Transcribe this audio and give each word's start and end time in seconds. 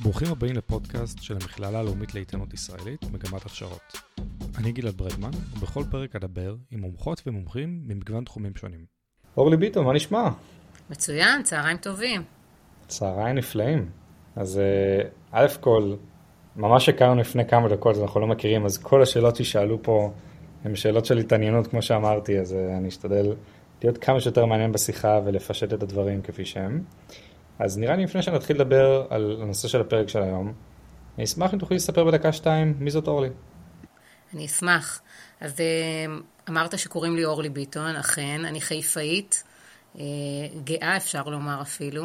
ברוכים 0.00 0.28
הבאים 0.32 0.56
לפודקאסט 0.56 1.22
של 1.22 1.34
המכללה 1.34 1.78
הלאומית 1.78 2.14
לאיתנות 2.14 2.54
ישראלית, 2.54 3.04
מגמת 3.12 3.46
הכשרות. 3.46 3.96
אני 4.58 4.72
גלעד 4.72 4.94
ברדמן, 4.94 5.30
ובכל 5.52 5.84
פרק 5.90 6.16
אדבר 6.16 6.54
עם 6.70 6.80
מומחות 6.80 7.22
ומומחים 7.26 7.82
ממגוון 7.86 8.24
תחומים 8.24 8.52
שונים. 8.56 8.84
אורלי 9.36 9.56
ביטון, 9.56 9.84
מה 9.84 9.92
נשמע? 9.92 10.28
מצוין, 10.90 11.42
צהריים 11.42 11.76
טובים. 11.76 12.22
צהריים 12.88 13.36
נפלאים. 13.36 13.90
אז 14.36 14.58
אה, 14.58 15.08
א' 15.32 15.46
כל, 15.60 15.94
ממש 16.56 16.88
הכרנו 16.88 17.20
לפני 17.20 17.48
כמה 17.48 17.68
דקות, 17.68 17.96
אנחנו 18.02 18.20
לא 18.20 18.26
מכירים, 18.26 18.64
אז 18.64 18.78
כל 18.78 19.02
השאלות 19.02 19.36
ששאלו 19.36 19.82
פה 19.82 20.12
הן 20.64 20.76
שאלות 20.76 21.06
של 21.06 21.18
התעניינות, 21.18 21.66
כמו 21.66 21.82
שאמרתי, 21.82 22.40
אז 22.40 22.52
אה, 22.52 22.76
אני 22.76 22.88
אשתדל 22.88 23.34
להיות 23.82 23.98
כמה 23.98 24.20
שיותר 24.20 24.46
מעניין 24.46 24.72
בשיחה 24.72 25.20
ולפשט 25.24 25.72
את 25.72 25.82
הדברים 25.82 26.22
כפי 26.22 26.44
שהם. 26.44 26.82
אז 27.58 27.78
נראה 27.78 27.96
לי 27.96 28.04
לפני 28.04 28.22
שנתחיל 28.22 28.56
לדבר 28.56 29.06
על 29.10 29.38
הנושא 29.42 29.68
של 29.68 29.80
הפרק 29.80 30.08
של 30.08 30.22
היום, 30.22 30.52
אני 31.16 31.24
אשמח 31.24 31.54
אם 31.54 31.58
תוכלי 31.58 31.76
לספר 31.76 32.04
בדקה 32.04 32.32
שתיים 32.32 32.74
מי 32.78 32.90
זאת 32.90 33.08
אורלי. 33.08 33.28
אני 34.34 34.46
אשמח. 34.46 35.00
אז 35.40 35.60
אה, 35.60 36.14
אמרת 36.48 36.78
שקוראים 36.78 37.16
לי 37.16 37.24
אורלי 37.24 37.48
ביטון, 37.48 37.96
אכן, 37.96 38.44
אני 38.44 38.60
חיפאית, 38.60 39.42
אה, 39.98 40.04
גאה 40.64 40.96
אפשר 40.96 41.22
לומר 41.22 41.62
אפילו, 41.62 42.04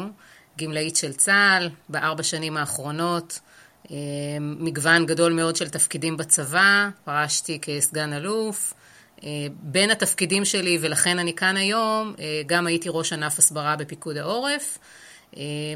גמלאית 0.58 0.96
של 0.96 1.12
צה"ל, 1.12 1.70
בארבע 1.88 2.22
שנים 2.22 2.56
האחרונות, 2.56 3.40
אה, 3.90 3.96
מגוון 4.40 5.06
גדול 5.06 5.32
מאוד 5.32 5.56
של 5.56 5.68
תפקידים 5.68 6.16
בצבא, 6.16 6.88
פרשתי 7.04 7.58
כסגן 7.62 8.12
אלוף. 8.12 8.74
בין 9.62 9.90
התפקידים 9.90 10.44
שלי, 10.44 10.78
ולכן 10.80 11.18
אני 11.18 11.34
כאן 11.34 11.56
היום, 11.56 12.14
גם 12.46 12.66
הייתי 12.66 12.88
ראש 12.92 13.12
ענף 13.12 13.38
הסברה 13.38 13.76
בפיקוד 13.76 14.16
העורף. 14.16 14.78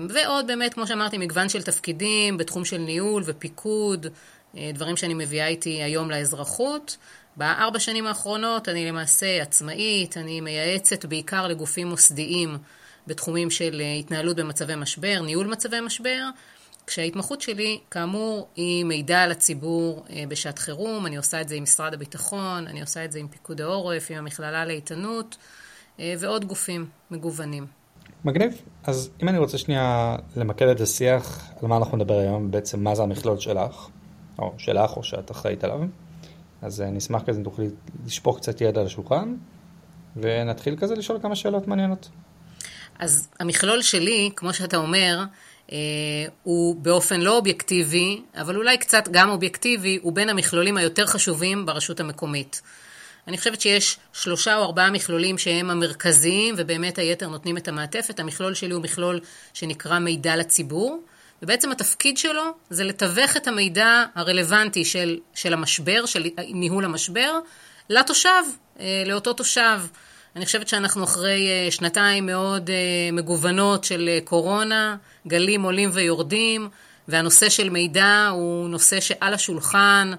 ועוד 0.09 0.47
באמת, 0.47 0.75
כמו 0.75 0.87
שאמרתי, 0.87 1.19
מגוון 1.19 1.49
של 1.49 1.63
תפקידים 1.63 2.37
בתחום 2.37 2.65
של 2.65 2.79
ניהול 2.79 3.23
ופיקוד, 3.27 4.07
דברים 4.55 4.97
שאני 4.97 5.15
מביאה 5.15 5.47
איתי 5.47 5.83
היום 5.83 6.11
לאזרחות. 6.11 6.97
בארבע 7.37 7.79
שנים 7.79 8.07
האחרונות 8.07 8.69
אני 8.69 8.89
למעשה 8.89 9.43
עצמאית, 9.43 10.17
אני 10.17 10.41
מייעצת 10.41 11.05
בעיקר 11.05 11.47
לגופים 11.47 11.87
מוסדיים 11.87 12.59
בתחומים 13.07 13.51
של 13.51 13.83
התנהלות 14.01 14.37
במצבי 14.37 14.75
משבר, 14.77 15.23
ניהול 15.23 15.47
מצבי 15.47 15.81
משבר, 15.81 16.23
כשההתמחות 16.87 17.41
שלי, 17.41 17.81
כאמור, 17.91 18.49
היא 18.57 18.85
מידע 18.85 19.23
על 19.23 19.31
הציבור 19.31 20.05
בשעת 20.29 20.59
חירום, 20.59 21.07
אני 21.07 21.17
עושה 21.17 21.41
את 21.41 21.49
זה 21.49 21.55
עם 21.55 21.63
משרד 21.63 21.95
הביטחון, 21.95 22.67
אני 22.67 22.81
עושה 22.81 23.05
את 23.05 23.13
זה 23.13 23.19
עם 23.19 23.29
פיקוד 23.29 23.61
העורף, 23.61 24.11
עם 24.11 24.19
המכללה 24.19 24.65
לאיתנות 24.65 25.37
ועוד 25.99 26.45
גופים 26.45 26.87
מגוונים. 27.11 27.67
מגניב. 28.25 28.63
אז 28.85 29.11
אם 29.23 29.29
אני 29.29 29.39
רוצה 29.39 29.59
שנייה 29.59 30.17
למקד 30.37 30.69
את 30.69 30.81
השיח 30.81 31.51
על 31.63 31.69
מה 31.69 31.77
אנחנו 31.77 31.97
נדבר 31.97 32.19
היום, 32.19 32.51
בעצם 32.51 32.85
מה 32.85 32.95
זה 32.95 33.03
המכלול 33.03 33.39
שלך, 33.39 33.89
או 34.39 34.55
שלך 34.59 34.97
או 34.97 35.03
שאת 35.03 35.31
אחראית 35.31 35.65
עליו, 35.65 35.81
אז 36.63 36.81
אה, 36.81 36.91
נשמח 36.91 37.23
כזה 37.23 37.39
אם 37.39 37.45
תוכלי 37.45 37.69
לשפוך 38.07 38.37
קצת 38.37 38.61
ידע 38.61 38.81
על 38.81 38.87
השולחן, 38.87 39.35
ונתחיל 40.17 40.77
כזה 40.77 40.95
לשאול 40.95 41.19
כמה 41.23 41.37
שאלות 41.37 41.69
מעניינות. 41.69 42.09
אז 42.99 43.29
המכלול 43.41 43.83
שלי, 43.83 44.31
כמו 44.37 44.55
שאתה 44.55 44.77
אומר, 44.77 45.25
אה, 45.73 45.77
הוא 46.43 46.77
באופן 46.77 47.21
לא 47.21 47.37
אובייקטיבי, 47.37 48.23
אבל 48.35 48.57
אולי 48.57 48.79
קצת 48.79 49.09
גם 49.11 49.31
אובייקטיבי, 49.31 49.99
הוא 50.03 50.13
בין 50.13 50.29
המכלולים 50.29 50.77
היותר 50.77 51.07
חשובים 51.07 51.67
ברשות 51.67 52.01
המקומית. 52.01 52.63
אני 53.29 53.39
חושבת 53.39 53.61
שיש 53.61 53.99
שלושה 54.13 54.57
או 54.57 54.63
ארבעה 54.63 54.91
מכלולים 54.91 55.39
שהם 55.39 55.71
המרכזיים, 55.71 56.55
ובאמת 56.59 56.99
היתר 56.99 57.29
נותנים 57.29 57.57
את 57.57 57.69
המעטפת. 57.69 58.21
המכלול 58.21 58.55
שלי 58.55 58.75
הוא 58.75 58.83
מכלול 58.83 59.21
שנקרא 59.55 59.99
מידע 59.99 60.37
לציבור, 60.37 61.03
ובעצם 61.43 61.73
התפקיד 61.73 62.19
שלו 62.19 62.43
זה 62.71 62.85
לתווך 62.85 63.37
את 63.37 63.49
המידע 63.49 64.05
הרלוונטי 64.15 64.85
של, 64.85 65.19
של 65.35 65.53
המשבר, 65.53 66.07
של 66.07 66.27
ניהול 66.39 66.85
המשבר, 66.85 67.39
לתושב, 67.91 68.43
אה, 68.81 69.03
לאותו 69.07 69.33
תושב. 69.33 69.81
אני 70.37 70.47
חושבת 70.47 70.69
שאנחנו 70.69 71.05
אחרי 71.05 71.49
אה, 71.49 71.71
שנתיים 71.71 72.27
מאוד 72.27 72.71
אה, 72.71 72.75
מגוונות 73.13 73.85
של 73.85 74.11
קורונה, 74.25 74.97
גלים 75.27 75.63
עולים 75.63 75.91
ויורדים, 75.93 76.69
והנושא 77.09 77.49
של 77.49 77.71
מידע 77.71 78.29
הוא 78.33 78.69
נושא 78.69 79.01
שעל 79.01 79.35
השולחן. 79.35 80.13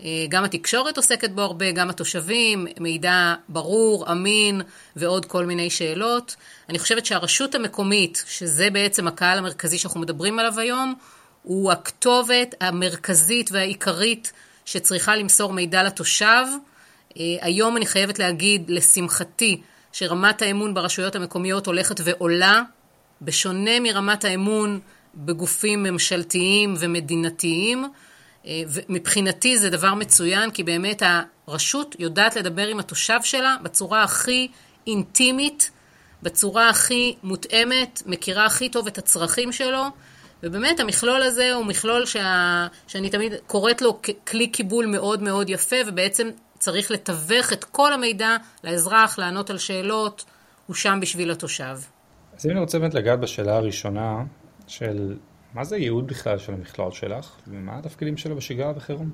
אה, 0.00 0.26
גם 0.28 0.44
התקשורת 0.44 0.96
עוסקת 0.96 1.30
בו 1.30 1.40
הרבה, 1.40 1.70
גם 1.70 1.90
התושבים, 1.90 2.66
מידע 2.80 3.34
ברור, 3.48 4.12
אמין 4.12 4.62
ועוד 4.96 5.26
כל 5.26 5.46
מיני 5.46 5.70
שאלות. 5.70 6.36
אני 6.68 6.78
חושבת 6.78 7.06
שהרשות 7.06 7.54
המקומית, 7.54 8.24
שזה 8.28 8.70
בעצם 8.70 9.08
הקהל 9.08 9.38
המרכזי 9.38 9.78
שאנחנו 9.78 10.00
מדברים 10.00 10.38
עליו 10.38 10.60
היום, 10.60 10.94
הוא 11.42 11.72
הכתובת 11.72 12.54
המרכזית 12.60 13.52
והעיקרית 13.52 14.32
שצריכה 14.64 15.16
למסור 15.16 15.52
מידע 15.52 15.82
לתושב. 15.82 16.44
אה, 17.18 17.22
היום 17.40 17.76
אני 17.76 17.86
חייבת 17.86 18.18
להגיד, 18.18 18.70
לשמחתי, 18.70 19.60
שרמת 19.92 20.42
האמון 20.42 20.74
ברשויות 20.74 21.16
המקומיות 21.16 21.66
הולכת 21.66 22.00
ועולה, 22.04 22.62
בשונה 23.22 23.80
מרמת 23.80 24.24
האמון 24.24 24.80
בגופים 25.14 25.82
ממשלתיים 25.82 26.74
ומדינתיים. 26.78 27.84
אה, 28.46 28.62
ומבחינתי 28.68 29.58
זה 29.58 29.70
דבר 29.70 29.94
מצוין, 29.94 30.50
כי 30.50 30.62
באמת 30.62 31.02
הרשות 31.46 31.96
יודעת 31.98 32.36
לדבר 32.36 32.66
עם 32.66 32.78
התושב 32.78 33.18
שלה 33.22 33.56
בצורה 33.62 34.02
הכי 34.02 34.48
אינטימית, 34.86 35.70
בצורה 36.22 36.68
הכי 36.68 37.14
מותאמת, 37.22 38.02
מכירה 38.06 38.46
הכי 38.46 38.68
טוב 38.68 38.86
את 38.86 38.98
הצרכים 38.98 39.52
שלו, 39.52 39.84
ובאמת 40.42 40.80
המכלול 40.80 41.22
הזה 41.22 41.52
הוא 41.54 41.66
מכלול 41.66 42.06
שה... 42.06 42.66
שאני 42.86 43.10
תמיד 43.10 43.32
קוראת 43.46 43.82
לו 43.82 44.00
כלי 44.26 44.46
קיבול 44.46 44.86
מאוד 44.86 45.22
מאוד 45.22 45.50
יפה, 45.50 45.76
ובעצם 45.86 46.30
צריך 46.58 46.90
לתווך 46.90 47.52
את 47.52 47.64
כל 47.64 47.92
המידע 47.92 48.36
לאזרח, 48.64 49.18
לענות 49.18 49.50
על 49.50 49.58
שאלות, 49.58 50.24
הוא 50.66 50.76
שם 50.76 50.98
בשביל 51.02 51.30
התושב. 51.30 51.76
אז 52.36 52.46
אם 52.46 52.50
אני 52.50 52.60
רוצה 52.60 52.78
באמת 52.78 52.94
לגעת 52.94 53.20
בשאלה 53.20 53.56
הראשונה 53.56 54.22
של 54.66 55.14
מה 55.54 55.64
זה 55.64 55.76
ייעוד 55.76 56.06
בכלל 56.06 56.38
של 56.38 56.52
המכלול 56.52 56.92
שלך, 56.92 57.30
ומה 57.48 57.78
התפקידים 57.78 58.16
שלו 58.16 58.36
בשגרה 58.36 58.72
וחירום? 58.76 59.10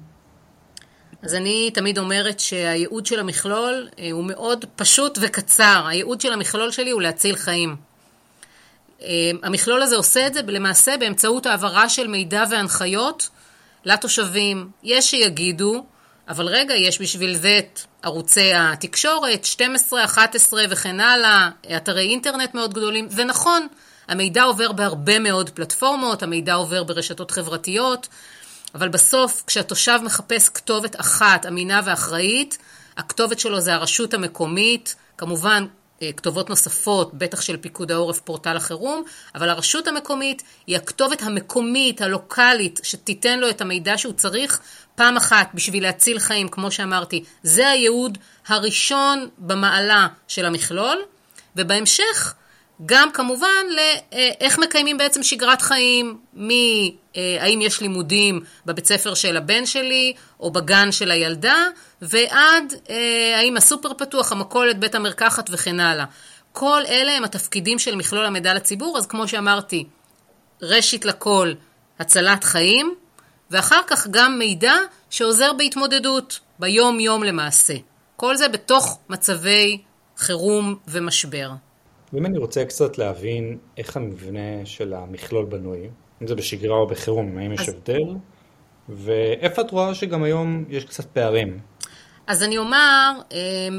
אז 1.23 1.35
אני 1.35 1.71
תמיד 1.75 1.99
אומרת 1.99 2.41
שהייעוד 2.41 3.07
של 3.07 3.21
המכלול 3.21 3.89
אה, 3.99 4.09
הוא 4.13 4.25
מאוד 4.25 4.65
פשוט 4.77 5.19
וקצר. 5.23 5.85
הייעוד 5.89 6.21
של 6.21 6.33
המכלול 6.33 6.71
שלי 6.71 6.91
הוא 6.91 7.03
להציל 7.03 7.37
חיים. 7.37 7.77
אה, 9.03 9.31
המכלול 9.43 9.83
הזה 9.83 9.97
עושה 9.97 10.27
את 10.27 10.35
זה 10.35 10.41
למעשה 10.47 10.97
באמצעות 11.01 11.47
העברה 11.47 11.89
של 11.89 12.07
מידע 12.07 12.45
והנחיות 12.51 13.29
לתושבים. 13.85 14.71
יש 14.83 15.11
שיגידו, 15.11 15.85
אבל 16.29 16.47
רגע, 16.47 16.75
יש 16.75 17.01
בשביל 17.01 17.35
זה 17.35 17.59
את 17.59 17.81
ערוצי 18.03 18.53
התקשורת, 18.55 19.45
12, 19.45 20.05
11 20.05 20.63
וכן 20.71 21.01
הלאה, 21.01 21.51
אתרי 21.77 22.09
אינטרנט 22.09 22.55
מאוד 22.55 22.75
גדולים. 22.75 23.09
זה 23.09 23.25
נכון, 23.25 23.67
המידע 24.11 24.43
עובר 24.43 24.73
בהרבה 24.73 25.19
מאוד 25.19 25.51
פלטפורמות, 25.51 26.23
המידע 26.23 26.55
עובר 26.55 26.85
ברשתות 26.85 27.31
חברתיות, 27.31 28.09
אבל 28.75 28.89
בסוף 28.89 29.43
כשהתושב 29.47 30.01
מחפש 30.05 30.49
כתובת 30.49 31.01
אחת 31.01 31.47
אמינה 31.47 31.81
ואחראית, 31.85 32.59
הכתובת 32.97 33.41
שלו 33.41 33.61
זה 33.61 33.75
הרשות 33.75 34.15
המקומית, 34.15 34.95
כמובן 35.19 35.67
אה, 36.03 36.11
כתובות 36.17 36.51
נוספות, 36.51 37.15
בטח 37.15 37.41
של 37.41 37.57
פיקוד 37.57 37.93
העורף, 37.93 38.21
פורטל 38.21 38.57
החירום, 38.57 39.03
אבל 39.35 39.49
הרשות 39.49 39.89
המקומית 39.89 40.43
היא 40.67 40.77
הכתובת 40.77 41.23
המקומית, 41.23 42.03
הלוקאלית, 42.03 42.81
שתיתן 42.83 43.41
לו 43.41 43.51
את 43.51 43.61
המידע 43.61 43.99
שהוא 43.99 44.13
צריך 44.13 44.61
פעם 44.95 45.17
אחת 45.17 45.51
בשביל 45.55 45.83
להציל 45.83 46.19
חיים, 46.19 46.49
כמו 46.49 46.71
שאמרתי. 46.71 47.25
זה 47.43 47.69
הייעוד 47.69 48.19
הראשון 48.47 49.29
במעלה 49.39 50.09
של 50.29 50.47
המכלול, 50.47 50.99
ובהמשך 51.57 52.35
גם 52.87 53.13
כמובן 53.13 53.67
לאיך 53.71 54.59
מקיימים 54.59 54.99
בעצם 54.99 55.23
שגרת 55.23 55.63
חיים, 55.63 56.19
מהאם 56.35 57.61
יש 57.61 57.81
לימודים 57.81 58.41
בבית 58.67 58.87
ספר 58.87 59.15
של 59.15 59.37
הבן 59.37 59.67
שלי 59.67 60.13
או 60.41 60.51
בגן 60.51 60.93
של 60.93 61.11
הילדה, 61.11 61.67
ועד 62.03 62.75
אה, 62.91 63.39
האם 63.39 63.57
הסופר 63.57 63.95
פתוח, 63.95 64.33
המכולת, 64.33 64.79
בית 64.79 64.95
המרקחת 64.95 65.51
וכן 65.53 65.81
הלאה. 65.81 66.05
כל 66.53 66.83
אלה 66.89 67.13
הם 67.13 67.25
התפקידים 67.25 67.79
של 67.79 67.95
מכלול 67.95 68.27
המידע 68.27 68.55
לציבור, 68.55 68.99
אז 68.99 69.07
כמו 69.07 69.29
שאמרתי, 69.29 69.85
ראשית 70.63 71.05
לכל 71.05 71.53
הצלת 71.99 72.45
חיים, 72.45 72.95
ואחר 73.51 73.81
כך 73.87 74.07
גם 74.11 74.39
מידע 74.39 74.75
שעוזר 75.11 75.53
בהתמודדות, 75.53 76.41
ביום-יום 76.59 77.23
למעשה. 77.23 77.75
כל 78.17 78.37
זה 78.37 78.49
בתוך 78.49 78.99
מצבי 79.09 79.79
חירום 80.17 80.77
ומשבר. 80.89 81.51
ואם 82.13 82.27
אני 82.27 82.39
רוצה 82.39 82.65
קצת 82.65 82.99
להבין 82.99 83.59
איך 83.79 83.97
המבנה 83.97 84.65
של 84.67 84.95
המכלול 84.95 85.47
בנוי, 85.47 85.89
אם 86.23 86.27
זה 86.27 86.35
בשגרה 86.35 86.77
או 86.77 86.87
בחירום, 86.87 87.39
האם 87.39 87.53
יש 87.53 87.61
אז... 87.61 87.69
הבדל, 87.69 88.15
ואיפה 88.89 89.63
את 89.63 89.71
רואה 89.71 89.95
שגם 89.95 90.23
היום 90.23 90.65
יש 90.69 90.85
קצת 90.85 91.05
פערים? 91.05 91.59
אז 92.27 92.43
אני 92.43 92.59
אומר, 92.59 93.13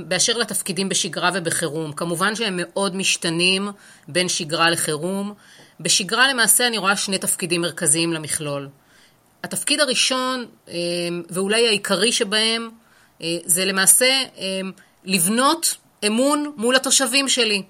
באשר 0.07 0.37
לתפקידים 0.37 0.89
בשגרה 0.89 1.29
ובחירום, 1.33 1.91
כמובן 1.93 2.35
שהם 2.35 2.53
מאוד 2.57 2.95
משתנים 2.95 3.67
בין 4.07 4.29
שגרה 4.29 4.69
לחירום. 4.69 5.33
בשגרה 5.79 6.33
למעשה 6.33 6.67
אני 6.67 6.77
רואה 6.77 6.95
שני 6.95 7.17
תפקידים 7.17 7.61
מרכזיים 7.61 8.13
למכלול. 8.13 8.69
התפקיד 9.43 9.79
הראשון, 9.79 10.45
ואולי 11.29 11.67
העיקרי 11.67 12.11
שבהם, 12.11 12.69
זה 13.45 13.65
למעשה 13.65 14.23
לבנות 15.05 15.77
אמון 16.07 16.51
מול 16.57 16.75
התושבים 16.75 17.27
שלי. 17.27 17.63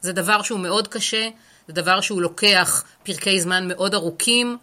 זה 0.00 0.12
דבר 0.12 0.42
שהוא 0.42 0.60
מאוד 0.60 0.88
קשה, 0.88 1.28
זה 1.68 1.72
דבר 1.72 2.00
שהוא 2.00 2.22
לוקח 2.22 2.84
פרקי 3.02 3.40
זמן 3.40 3.68
מאוד 3.68 3.94
ארוכים, 3.94 4.56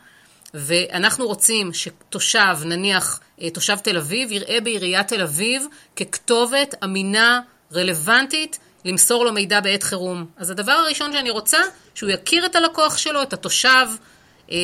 ואנחנו 0.54 1.28
רוצים 1.28 1.74
שתושב, 1.74 2.58
נניח 2.66 3.20
אה, 3.42 3.50
תושב 3.50 3.78
תל 3.78 3.98
אביב, 3.98 4.32
יראה 4.32 4.62
בעיריית 4.62 5.08
תל 5.08 5.22
אביב 5.22 5.66
ככתובת 5.96 6.76
אמינה, 6.84 7.40
רלוונטית, 7.74 8.60
למסור 8.86 9.26
לו 9.26 9.34
מידע 9.34 9.60
בעת 9.60 9.84
חירום. 9.84 10.26
אז 10.38 10.50
הדבר 10.50 10.72
הראשון 10.72 11.14
שאני 11.14 11.30
רוצה, 11.30 11.58
שהוא 11.96 12.10
יכיר 12.10 12.46
את 12.46 12.56
הלקוח 12.56 12.98
שלו, 12.98 13.22
את 13.22 13.34
התושב, 13.34 13.88
אה, 14.52 14.58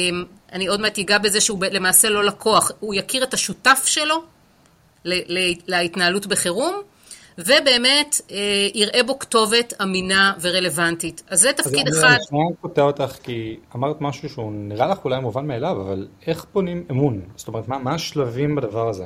אני 0.52 0.68
עוד 0.68 0.82
מעט 0.82 1.00
אגע 1.00 1.18
בזה 1.18 1.42
שהוא 1.42 1.66
למעשה 1.72 2.10
לא 2.10 2.24
לקוח, 2.24 2.72
הוא 2.80 2.96
יכיר 2.96 3.24
את 3.24 3.34
השותף 3.34 3.84
שלו 3.86 4.24
להתנהלות 5.68 6.26
בחירום, 6.26 6.82
ובאמת 7.38 8.22
אה, 8.32 8.38
יראה 8.74 9.04
בו 9.04 9.20
כתובת 9.20 9.74
אמינה 9.82 10.34
ורלוונטית. 10.42 11.24
אז 11.30 11.42
זה 11.42 11.54
תפקיד 11.54 11.88
אז 11.88 12.00
אחד. 12.00 12.08
אני 12.08 12.18
שנייה 12.30 12.46
קוטע 12.62 12.82
אותך, 12.82 13.18
כי 13.24 13.58
אמרת 13.76 14.02
משהו 14.02 14.30
שהוא 14.30 14.52
נראה 14.54 14.88
לך 14.88 14.98
אולי 15.06 15.20
מובן 15.20 15.48
מאליו, 15.48 15.82
אבל 15.82 16.08
איך 16.28 16.46
בונים 16.54 16.84
אמון? 16.92 17.22
זאת 17.36 17.48
אומרת, 17.48 17.68
מה, 17.68 17.78
מה 17.78 17.94
השלבים 17.94 18.56
בדבר 18.56 18.90
הזה? 18.90 19.06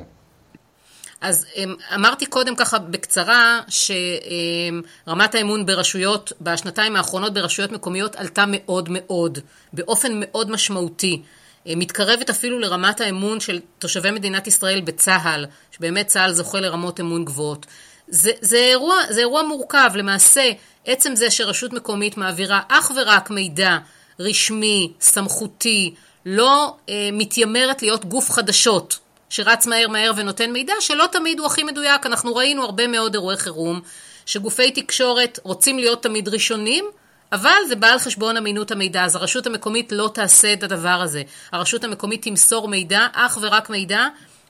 אז 1.20 1.46
אמ, 1.56 1.74
אמרתי 1.94 2.26
קודם 2.26 2.56
ככה 2.56 2.78
בקצרה 2.78 3.60
שרמת 3.68 5.34
האמון 5.34 5.66
ברשויות, 5.66 6.32
בשנתיים 6.40 6.96
האחרונות 6.96 7.34
ברשויות 7.34 7.72
מקומיות 7.72 8.16
עלתה 8.16 8.44
מאוד 8.48 8.88
מאוד, 8.90 9.38
באופן 9.72 10.12
מאוד 10.20 10.50
משמעותי. 10.50 11.22
אה, 11.66 11.72
מתקרבת 11.76 12.30
אפילו 12.30 12.58
לרמת 12.58 13.00
האמון 13.00 13.40
של 13.40 13.60
תושבי 13.78 14.10
מדינת 14.10 14.46
ישראל 14.46 14.80
בצה"ל, 14.80 15.46
שבאמת 15.70 16.06
צה"ל 16.06 16.32
זוכה 16.32 16.60
לרמות 16.60 17.00
אמון 17.00 17.24
גבוהות. 17.24 17.66
זה, 18.08 18.30
זה, 18.40 18.56
אירוע, 18.56 18.96
זה 19.10 19.20
אירוע 19.20 19.42
מורכב, 19.42 19.90
למעשה 19.94 20.50
עצם 20.86 21.14
זה 21.14 21.30
שרשות 21.30 21.72
מקומית 21.72 22.16
מעבירה 22.16 22.60
אך 22.68 22.92
ורק 22.96 23.30
מידע 23.30 23.78
רשמי, 24.20 24.92
סמכותי, 25.00 25.94
לא 26.26 26.76
אה, 26.88 27.08
מתיימרת 27.12 27.82
להיות 27.82 28.04
גוף 28.04 28.30
חדשות 28.30 28.98
שרץ 29.28 29.66
מהר 29.66 29.88
מהר 29.88 30.12
ונותן 30.16 30.50
מידע, 30.50 30.72
שלא 30.80 31.04
תמיד 31.12 31.38
הוא 31.38 31.46
הכי 31.46 31.62
מדויק. 31.62 32.06
אנחנו 32.06 32.34
ראינו 32.34 32.62
הרבה 32.62 32.86
מאוד 32.86 33.14
אירועי 33.14 33.36
חירום, 33.36 33.80
שגופי 34.26 34.70
תקשורת 34.70 35.38
רוצים 35.42 35.78
להיות 35.78 36.02
תמיד 36.02 36.28
ראשונים, 36.28 36.84
אבל 37.32 37.58
זה 37.68 37.76
בא 37.76 37.86
על 37.86 37.98
חשבון 37.98 38.36
אמינות 38.36 38.70
המידע, 38.70 39.04
אז 39.04 39.16
הרשות 39.16 39.46
המקומית 39.46 39.92
לא 39.92 40.10
תעשה 40.14 40.52
את 40.52 40.62
הדבר 40.62 40.88
הזה. 41.02 41.22
הרשות 41.52 41.84
המקומית 41.84 42.22
תמסור 42.22 42.68
מידע, 42.68 43.06
אך 43.12 43.38
ורק 43.40 43.70
מידע 43.70 44.06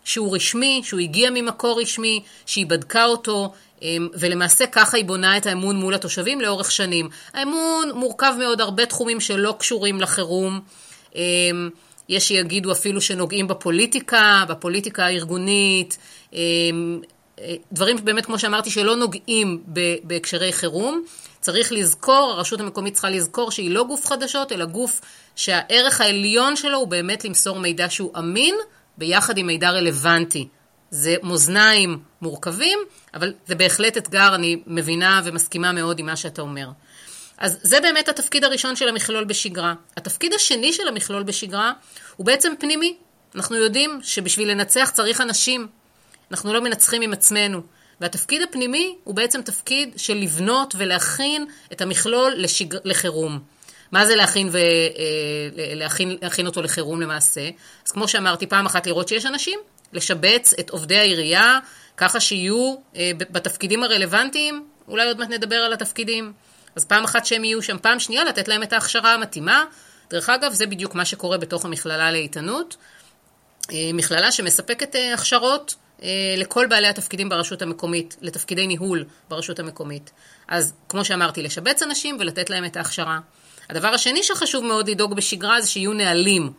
שהוא 0.06 0.36
רשמי, 0.36 0.80
שהוא 0.84 1.00
הגיע 1.00 1.30
ממקור 1.30 1.80
רשמי, 1.80 2.22
שהיא 2.46 2.66
בדקה 2.66 3.04
אותו, 3.04 3.52
אמ, 3.82 4.08
ולמעשה 4.14 4.66
ככה 4.66 4.96
היא 4.96 5.04
בונה 5.04 5.36
את 5.36 5.46
האמון 5.46 5.76
מול 5.76 5.94
התושבים 5.94 6.40
לאורך 6.40 6.72
שנים. 6.72 7.08
האמון 7.34 7.90
מורכב 7.94 8.34
מאוד, 8.38 8.60
הרבה 8.60 8.86
תחומים 8.86 9.20
שלא 9.20 9.54
קשורים 9.58 10.00
לחירום. 10.00 10.60
אמ, 11.14 11.70
יש 12.08 12.28
שיגידו 12.28 12.72
אפילו 12.72 13.00
שנוגעים 13.00 13.48
בפוליטיקה, 13.48 14.44
בפוליטיקה 14.48 15.06
הארגונית, 15.06 15.98
אמ, 16.32 17.00
אה, 17.40 17.54
דברים 17.72 17.96
באמת, 18.04 18.26
כמו 18.26 18.38
שאמרתי, 18.38 18.70
שלא 18.70 18.96
נוגעים 18.96 19.62
בהקשרי 20.02 20.52
חירום. 20.52 21.02
צריך 21.40 21.72
לזכור, 21.72 22.30
הרשות 22.36 22.60
המקומית 22.60 22.94
צריכה 22.94 23.10
לזכור 23.10 23.50
שהיא 23.50 23.70
לא 23.70 23.84
גוף 23.84 24.06
חדשות, 24.06 24.52
אלא 24.52 24.64
גוף 24.64 25.00
שהערך 25.36 26.00
העליון 26.00 26.56
שלו 26.56 26.78
הוא 26.78 26.88
באמת 26.88 27.24
למסור 27.24 27.58
מידע 27.58 27.86
שהוא 27.90 28.12
אמין, 28.18 28.54
ביחד 28.98 29.38
עם 29.38 29.46
מידע 29.46 29.70
רלוונטי. 29.70 30.48
זה 30.90 31.16
מאזניים 31.22 31.98
מורכבים, 32.22 32.78
אבל 33.14 33.32
זה 33.46 33.54
בהחלט 33.54 33.96
אתגר, 33.96 34.34
אני 34.34 34.62
מבינה 34.66 35.20
ומסכימה 35.24 35.72
מאוד 35.72 35.98
עם 35.98 36.06
מה 36.06 36.16
שאתה 36.16 36.42
אומר. 36.42 36.68
אז 37.38 37.58
זה 37.62 37.80
באמת 37.80 38.08
התפקיד 38.08 38.44
הראשון 38.44 38.76
של 38.76 38.88
המכלול 38.88 39.24
בשגרה. 39.24 39.74
התפקיד 39.96 40.32
השני 40.32 40.72
של 40.72 40.88
המכלול 40.88 41.22
בשגרה 41.22 41.72
הוא 42.16 42.26
בעצם 42.26 42.52
פנימי. 42.58 42.96
אנחנו 43.34 43.56
יודעים 43.56 44.00
שבשביל 44.02 44.50
לנצח 44.50 44.90
צריך 44.94 45.20
אנשים. 45.20 45.66
אנחנו 46.30 46.52
לא 46.52 46.60
מנצחים 46.60 47.02
עם 47.02 47.12
עצמנו. 47.12 47.62
והתפקיד 48.00 48.42
הפנימי 48.42 48.96
הוא 49.04 49.14
בעצם 49.14 49.42
תפקיד 49.42 49.94
של 49.96 50.14
לבנות 50.14 50.74
ולהכין 50.78 51.46
את 51.72 51.80
המכלול 51.80 52.32
לשג... 52.36 52.74
לחירום. 52.84 53.38
מה 53.92 54.06
זה 54.06 54.16
להכין, 54.16 54.48
ו... 54.52 54.58
אה, 54.58 55.74
להכין, 55.74 56.16
להכין 56.22 56.46
אותו 56.46 56.62
לחירום 56.62 57.00
למעשה? 57.00 57.48
אז 57.86 57.92
כמו 57.92 58.08
שאמרתי, 58.08 58.46
פעם 58.46 58.66
אחת 58.66 58.86
לראות 58.86 59.08
שיש 59.08 59.26
אנשים, 59.26 59.58
לשבץ 59.92 60.54
את 60.60 60.70
עובדי 60.70 60.98
העירייה 60.98 61.58
ככה 61.96 62.20
שיהיו 62.20 62.74
אה, 62.96 63.10
בתפקידים 63.18 63.82
הרלוונטיים, 63.82 64.64
אולי 64.88 65.06
עוד 65.06 65.18
מעט 65.18 65.28
נדבר 65.28 65.56
על 65.56 65.72
התפקידים. 65.72 66.32
אז 66.76 66.84
פעם 66.84 67.04
אחת 67.04 67.26
שהם 67.26 67.44
יהיו 67.44 67.62
שם, 67.62 67.76
פעם 67.82 67.98
שנייה 67.98 68.24
לתת 68.24 68.48
להם 68.48 68.62
את 68.62 68.72
ההכשרה 68.72 69.14
המתאימה. 69.14 69.64
דרך 70.10 70.30
אגב, 70.30 70.52
זה 70.52 70.66
בדיוק 70.66 70.94
מה 70.94 71.04
שקורה 71.04 71.38
בתוך 71.38 71.64
המכללה 71.64 72.12
לאיתנות. 72.12 72.76
אה, 73.72 73.90
מכללה 73.94 74.32
שמספקת 74.32 74.94
הכשרות 75.14 75.74
לכל 76.36 76.66
בעלי 76.66 76.88
התפקידים 76.88 77.28
ברשות 77.28 77.62
המקומית, 77.62 78.16
לתפקידי 78.20 78.66
ניהול 78.66 79.04
ברשות 79.28 79.58
המקומית. 79.58 80.10
אז 80.48 80.72
כמו 80.88 81.04
שאמרתי, 81.04 81.42
לשבץ 81.42 81.82
אנשים 81.82 82.16
ולתת 82.20 82.50
להם 82.50 82.64
את 82.64 82.76
ההכשרה. 82.76 83.18
הדבר 83.70 83.88
השני 83.88 84.22
שחשוב 84.22 84.64
מאוד 84.64 84.90
לדאוג 84.90 85.14
בשגרה 85.14 85.60
זה 85.60 85.68
שיהיו 85.68 85.92
נהלים. 85.92 86.52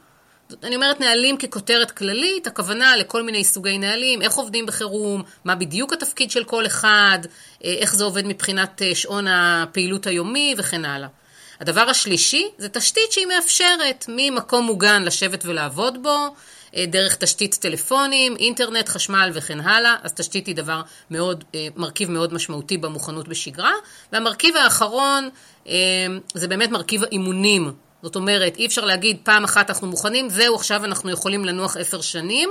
אני 0.64 0.76
אומרת 0.76 1.00
נהלים 1.00 1.38
ככותרת 1.38 1.92
כללית, 1.92 2.48
הכוונה 2.48 2.98
לכל 2.98 3.24
מיני 3.24 3.44
סוגי 3.44 3.78
נהלים, 3.78 4.22
איך 4.22 4.34
עובדים 4.34 4.66
בחירום, 4.66 5.24
מה 5.46 5.56
בדיוק 5.56 5.94
התפקיד 5.94 6.32
של 6.32 6.44
כל 6.44 6.66
אחד, 6.66 7.20
אה, 7.64 7.76
איך 7.80 7.96
זה 7.96 8.04
עובד 8.04 8.26
מבחינת 8.26 8.82
אה, 8.82 8.96
שעון 8.96 9.28
הפעילות 9.28 10.08
היומי 10.08 10.56
וכן 10.58 10.86
הלאה. 10.86 11.08
הדבר 11.60 11.90
השלישי 11.90 12.48
זה 12.58 12.70
תשתית 12.70 13.12
שהיא 13.12 13.26
מאפשרת 13.26 14.06
ממקום 14.08 14.66
מוגן 14.66 15.04
לשבת 15.04 15.46
ולעבוד 15.46 16.04
בו, 16.04 16.36
אה, 16.76 16.86
דרך 16.86 17.16
תשתית 17.16 17.56
טלפונים, 17.56 18.36
אינטרנט, 18.36 18.90
חשמל 18.90 19.30
וכן 19.34 19.60
הלאה, 19.60 19.96
אז 20.04 20.14
תשתית 20.14 20.48
היא 20.48 20.56
דבר 20.56 20.82
מאוד, 21.12 21.44
מרכיב 21.76 22.12
מאוד 22.12 22.34
משמעותי 22.34 22.78
במוכנות 22.78 23.28
בשגרה. 23.28 23.72
והמרכיב 24.12 24.56
האחרון 24.56 25.30
זה 26.34 26.48
באמת 26.48 26.72
מרכיב 26.72 27.04
האימונים. 27.04 27.72
זאת 28.04 28.16
אומרת, 28.16 28.58
אי 28.58 28.66
אפשר 28.66 28.86
להגיד 28.86 29.18
פעם 29.24 29.44
אחת 29.44 29.70
אנחנו 29.70 29.88
מוכנים, 29.88 30.30
זהו 30.30 30.56
עכשיו 30.56 30.86
אנחנו 30.86 31.10
יכולים 31.10 31.46
לנוח 31.46 31.78
עשר 31.78 32.02
שנים. 32.02 32.50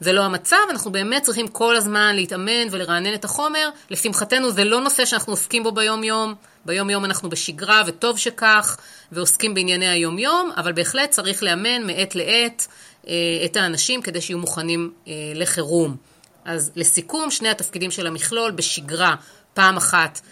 זה 0.00 0.12
לא 0.12 0.22
המצב, 0.22 0.56
אנחנו 0.70 0.92
באמת 0.92 1.22
צריכים 1.22 1.48
כל 1.48 1.76
הזמן 1.76 2.16
להתאמן 2.16 2.66
ולרענן 2.70 3.14
את 3.14 3.24
החומר. 3.24 3.68
לשמחתנו 3.90 4.50
זה 4.50 4.64
לא 4.64 4.80
נושא 4.80 5.04
שאנחנו 5.04 5.32
עוסקים 5.32 5.62
בו 5.62 5.72
ביום-יום. 5.72 6.34
ביום-יום 6.64 7.04
אנחנו 7.04 7.30
בשגרה, 7.30 7.82
וטוב 7.86 8.18
שכך, 8.18 8.76
ועוסקים 9.12 9.54
בענייני 9.54 9.88
היום-יום, 9.88 10.50
אבל 10.56 10.72
בהחלט 10.72 11.10
צריך 11.10 11.42
לאמן 11.42 11.86
מעת 11.86 12.14
לעת 12.14 12.66
אה, 13.08 13.14
את 13.44 13.56
האנשים 13.56 14.02
כדי 14.02 14.20
שיהיו 14.20 14.38
מוכנים 14.38 14.92
אה, 15.08 15.12
לחירום. 15.34 15.96
אז 16.44 16.70
לסיכום, 16.76 17.30
שני 17.30 17.48
התפקידים 17.48 17.90
של 17.90 18.06
המכלול 18.06 18.50
בשגרה, 18.50 19.14
פעם 19.54 19.76
אחת 19.76 20.20
אמ, 20.24 20.31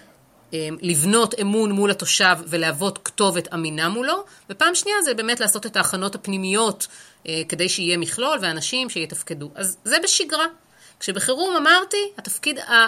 לבנות 0.80 1.34
אמון 1.40 1.72
מול 1.72 1.90
התושב 1.90 2.36
ולהוות 2.46 2.98
כתובת 3.04 3.54
אמינה 3.54 3.88
מולו, 3.88 4.24
ופעם 4.50 4.74
שנייה 4.74 5.02
זה 5.04 5.14
באמת 5.14 5.40
לעשות 5.40 5.66
את 5.66 5.76
ההכנות 5.76 6.14
הפנימיות 6.14 6.86
אה, 7.28 7.42
כדי 7.48 7.68
שיהיה 7.68 7.98
מכלול 7.98 8.38
ואנשים 8.42 8.90
שיתפקדו. 8.90 9.50
אז 9.54 9.76
זה 9.84 9.96
בשגרה. 10.02 10.46
כשבחירום 11.00 11.56
אמרתי, 11.56 12.10
התפקיד, 12.18 12.58
ה... 12.58 12.86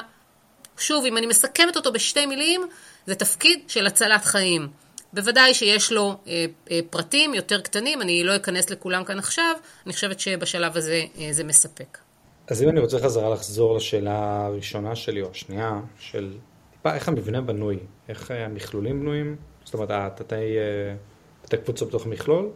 שוב, 0.78 1.04
אם 1.04 1.16
אני 1.16 1.26
מסכמת 1.26 1.76
אותו 1.76 1.92
בשתי 1.92 2.26
מילים, 2.26 2.62
זה 3.06 3.14
תפקיד 3.14 3.60
של 3.68 3.86
הצלת 3.86 4.24
חיים. 4.24 4.68
בוודאי 5.12 5.54
שיש 5.54 5.92
לו 5.92 6.16
אה, 6.26 6.46
אה, 6.70 6.80
פרטים 6.90 7.34
יותר 7.34 7.60
קטנים, 7.60 8.02
אני 8.02 8.24
לא 8.24 8.36
אכנס 8.36 8.70
לכולם 8.70 9.04
כאן 9.04 9.18
עכשיו, 9.18 9.54
אני 9.86 9.92
חושבת 9.92 10.20
שבשלב 10.20 10.76
הזה 10.76 11.04
אה, 11.18 11.28
זה 11.32 11.44
מספק. 11.44 11.98
אז 12.48 12.62
אם 12.62 12.68
אני 12.68 12.80
רוצה 12.80 12.98
חזרה 12.98 13.30
לחזור 13.30 13.76
לשאלה 13.76 14.46
הראשונה 14.46 14.96
שלי, 14.96 15.22
או 15.22 15.30
השנייה, 15.30 15.80
של 16.00 16.32
איך 16.86 17.08
המבנה 17.08 17.40
בנוי, 17.40 17.78
איך 18.08 18.30
אה, 18.30 18.44
המכלולים 18.44 19.00
בנויים, 19.00 19.36
זאת 19.64 19.74
אומרת 19.74 19.90
התתי 19.90 20.34
אה, 20.34 21.56
קבוצות 21.56 21.88
בתוך 21.88 22.06
המכלול, 22.06 22.48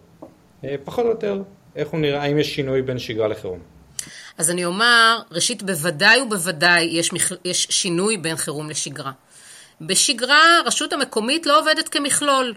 אה, 0.64 0.75
פחות 0.85 1.04
או 1.04 1.11
יותר, 1.11 1.42
איך 1.76 1.88
הוא 1.88 2.00
נראה, 2.00 2.23
האם 2.23 2.38
יש 2.38 2.54
שינוי 2.54 2.83
בין 2.83 2.99
שגרה 2.99 3.28
לחירום. 3.28 3.59
אז 4.38 4.50
אני 4.50 4.64
אומר, 4.64 5.18
ראשית, 5.30 5.62
בוודאי 5.62 6.21
ובוודאי 6.21 6.83
יש, 6.83 7.12
מכ... 7.12 7.33
יש 7.45 7.66
שינוי 7.71 8.16
בין 8.16 8.37
חירום 8.37 8.71
לשגרה. 8.71 9.12
בשגרה, 9.80 10.59
הרשות 10.59 10.92
המקומית 10.92 11.47
לא 11.47 11.61
עובדת 11.61 11.88
כמכלול. 11.88 12.54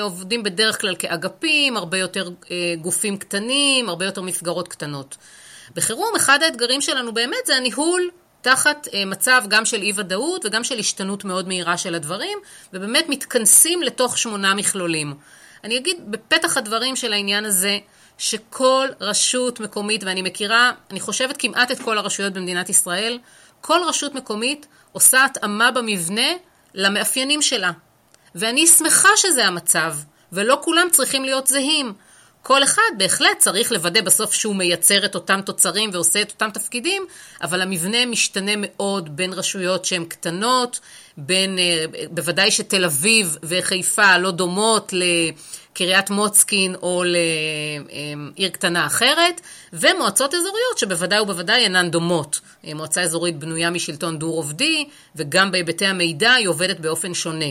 עובדים 0.00 0.42
בדרך 0.42 0.80
כלל 0.80 0.96
כאגפים, 0.96 1.76
הרבה 1.76 1.98
יותר 1.98 2.30
גופים 2.80 3.16
קטנים, 3.16 3.88
הרבה 3.88 4.04
יותר 4.04 4.22
מסגרות 4.22 4.68
קטנות. 4.68 5.16
בחירום, 5.74 6.12
אחד 6.16 6.42
האתגרים 6.42 6.80
שלנו 6.80 7.14
באמת 7.14 7.46
זה 7.46 7.56
הניהול 7.56 8.10
תחת 8.42 8.88
אה, 8.94 9.04
מצב 9.04 9.42
גם 9.48 9.64
של 9.64 9.82
אי 9.82 9.92
ודאות 9.96 10.44
וגם 10.44 10.64
של 10.64 10.78
השתנות 10.78 11.24
מאוד 11.24 11.48
מהירה 11.48 11.78
של 11.78 11.94
הדברים, 11.94 12.38
ובאמת 12.72 13.08
מתכנסים 13.08 13.82
לתוך 13.82 14.18
שמונה 14.18 14.54
מכלולים. 14.54 15.14
אני 15.64 15.78
אגיד 15.78 15.96
בפתח 16.06 16.56
הדברים 16.56 16.96
של 16.96 17.12
העניין 17.12 17.44
הזה, 17.44 17.78
שכל 18.18 18.88
רשות 19.00 19.60
מקומית, 19.60 20.04
ואני 20.04 20.22
מכירה, 20.22 20.72
אני 20.90 21.00
חושבת 21.00 21.36
כמעט 21.38 21.70
את 21.70 21.82
כל 21.82 21.98
הרשויות 21.98 22.32
במדינת 22.32 22.68
ישראל, 22.68 23.18
כל 23.60 23.78
רשות 23.86 24.14
מקומית 24.14 24.66
עושה 24.92 25.24
התאמה 25.24 25.70
במבנה 25.70 26.30
למאפיינים 26.74 27.42
שלה. 27.42 27.70
ואני 28.34 28.66
שמחה 28.66 29.08
שזה 29.16 29.46
המצב, 29.46 29.94
ולא 30.32 30.60
כולם 30.62 30.88
צריכים 30.92 31.24
להיות 31.24 31.46
זהים. 31.46 31.92
כל 32.42 32.64
אחד 32.64 32.82
בהחלט 32.98 33.38
צריך 33.38 33.72
לוודא 33.72 34.00
בסוף 34.00 34.32
שהוא 34.32 34.56
מייצר 34.56 35.04
את 35.04 35.14
אותם 35.14 35.40
תוצרים 35.40 35.90
ועושה 35.92 36.22
את 36.22 36.30
אותם 36.30 36.50
תפקידים, 36.50 37.06
אבל 37.42 37.62
המבנה 37.62 38.06
משתנה 38.06 38.52
מאוד 38.56 39.16
בין 39.16 39.32
רשויות 39.32 39.84
שהן 39.84 40.04
קטנות, 40.04 40.80
בין, 41.16 41.58
אה, 41.58 41.84
בוודאי 42.10 42.50
שתל 42.50 42.84
אביב 42.84 43.36
וחיפה 43.42 44.18
לא 44.18 44.30
דומות 44.30 44.92
לקריית 44.92 46.10
מוצקין 46.10 46.74
או 46.74 47.04
לעיר 47.04 48.48
קטנה 48.48 48.86
אחרת, 48.86 49.40
ומועצות 49.72 50.34
אזוריות 50.34 50.78
שבוודאי 50.78 51.20
ובוודאי 51.20 51.64
אינן 51.64 51.90
דומות. 51.90 52.40
מועצה 52.64 53.02
אזורית 53.02 53.38
בנויה 53.38 53.70
משלטון 53.70 54.18
דו-רובדי, 54.18 54.88
וגם 55.16 55.52
בהיבטי 55.52 55.86
המידע 55.86 56.32
היא 56.32 56.48
עובדת 56.48 56.80
באופן 56.80 57.14
שונה. 57.14 57.50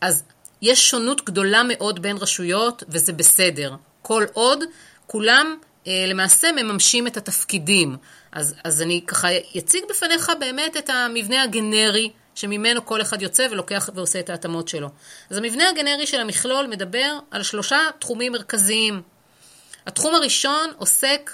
אז 0.00 0.22
יש 0.62 0.90
שונות 0.90 1.24
גדולה 1.24 1.62
מאוד 1.68 2.02
בין 2.02 2.16
רשויות, 2.16 2.82
וזה 2.88 3.12
בסדר. 3.12 3.74
כל 4.04 4.24
עוד 4.32 4.64
כולם 5.06 5.56
אה, 5.86 6.04
למעשה 6.08 6.52
מממשים 6.52 7.06
את 7.06 7.16
התפקידים. 7.16 7.96
אז, 8.32 8.54
אז 8.64 8.82
אני 8.82 9.00
ככה 9.06 9.28
אציג 9.58 9.84
בפניך 9.90 10.32
באמת 10.40 10.76
את 10.76 10.90
המבנה 10.90 11.42
הגנרי 11.42 12.10
שממנו 12.34 12.86
כל 12.86 13.02
אחד 13.02 13.22
יוצא 13.22 13.46
ולוקח 13.50 13.90
ועושה 13.94 14.20
את 14.20 14.30
ההתאמות 14.30 14.68
שלו. 14.68 14.88
אז 15.30 15.36
המבנה 15.36 15.68
הגנרי 15.68 16.06
של 16.06 16.20
המכלול 16.20 16.66
מדבר 16.66 17.18
על 17.30 17.42
שלושה 17.42 17.78
תחומים 17.98 18.32
מרכזיים. 18.32 19.02
התחום 19.86 20.14
הראשון 20.14 20.70
עוסק 20.78 21.30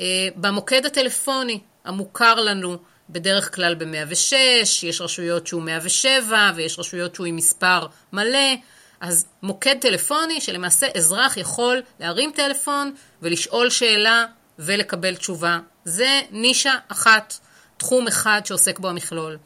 אה, 0.00 0.28
במוקד 0.36 0.86
הטלפוני 0.86 1.60
המוכר 1.84 2.34
לנו 2.34 2.78
בדרך 3.10 3.54
כלל 3.54 3.74
ב-106, 3.74 4.34
יש 4.82 5.00
רשויות 5.00 5.46
שהוא 5.46 5.62
107 5.62 6.52
ויש 6.56 6.78
רשויות 6.78 7.14
שהוא 7.14 7.26
עם 7.26 7.36
מספר 7.36 7.86
מלא. 8.12 8.54
אז 9.00 9.26
מוקד 9.42 9.76
טלפוני 9.80 10.40
שלמעשה 10.40 10.86
אזרח 10.96 11.36
יכול 11.36 11.82
להרים 12.00 12.32
טלפון 12.34 12.94
ולשאול 13.22 13.70
שאלה 13.70 14.24
ולקבל 14.58 15.16
תשובה. 15.16 15.58
זה 15.84 16.20
נישה 16.30 16.74
אחת, 16.88 17.34
תחום 17.76 18.06
אחד 18.06 18.40
שעוסק 18.44 18.78
בו 18.78 18.88
המכלול. 18.88 19.38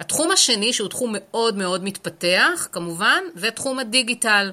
התחום 0.00 0.30
השני, 0.30 0.72
שהוא 0.72 0.88
תחום 0.88 1.14
מאוד 1.18 1.56
מאוד 1.56 1.84
מתפתח, 1.84 2.68
כמובן, 2.72 3.24
זה 3.34 3.50
תחום 3.50 3.78
הדיגיטל. 3.78 4.52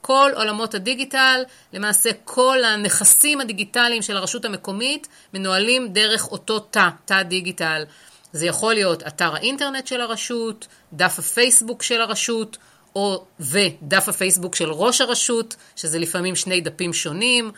כל 0.00 0.30
עולמות 0.34 0.74
הדיגיטל, 0.74 1.42
למעשה 1.72 2.10
כל 2.24 2.64
הנכסים 2.64 3.40
הדיגיטליים 3.40 4.02
של 4.02 4.16
הרשות 4.16 4.44
המקומית 4.44 5.08
מנוהלים 5.34 5.92
דרך 5.92 6.32
אותו 6.32 6.58
תא, 6.58 6.88
תא 7.04 7.22
דיגיטל. 7.22 7.84
זה 8.32 8.46
יכול 8.46 8.74
להיות 8.74 9.02
אתר 9.06 9.34
האינטרנט 9.34 9.86
של 9.86 10.00
הרשות, 10.00 10.66
דף 10.92 11.18
הפייסבוק 11.18 11.82
של 11.82 12.00
הרשות, 12.00 12.56
או 12.96 13.24
ודף 13.40 14.04
הפייסבוק 14.08 14.54
של 14.54 14.70
ראש 14.72 15.00
הרשות, 15.00 15.56
שזה 15.76 15.98
לפעמים 15.98 16.36
שני 16.36 16.60
דפים 16.60 16.92
שונים, 16.92 17.50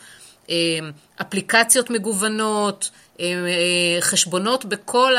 אה, 0.49 0.55
אפליקציות 1.21 1.89
מגוונות, 1.89 2.89
אה, 3.19 3.25
אה, 3.25 4.01
חשבונות 4.01 4.65
בכל 4.65 5.13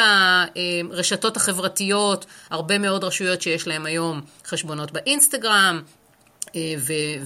הרשתות 0.90 1.36
החברתיות, 1.36 2.26
הרבה 2.50 2.78
מאוד 2.78 3.04
רשויות 3.04 3.42
שיש 3.42 3.66
להן 3.66 3.86
היום 3.86 4.20
חשבונות 4.46 4.92
באינסטגרם 4.92 5.82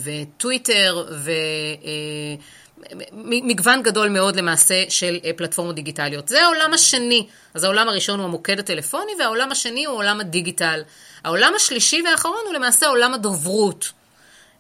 וטוויטר 0.03 1.05
ומגוון 3.13 3.83
גדול 3.83 4.09
מאוד 4.09 4.37
למעשה 4.37 4.85
של 4.89 5.19
פלטפורמות 5.37 5.75
דיגיטליות. 5.75 6.29
זה 6.29 6.43
העולם 6.43 6.75
השני. 6.75 7.27
אז 7.55 7.65
העולם 7.65 7.89
הראשון 7.89 8.19
הוא 8.19 8.27
המוקד 8.27 8.59
הטלפוני 8.59 9.13
והעולם 9.19 9.53
השני 9.53 9.85
הוא 9.85 9.97
עולם 9.97 10.21
הדיגיטל. 10.21 10.83
העולם 11.25 11.53
השלישי 11.57 12.03
והאחרון 12.05 12.43
הוא 12.47 12.55
למעשה 12.55 12.87
עולם 12.87 13.15
הדוברות, 13.15 13.93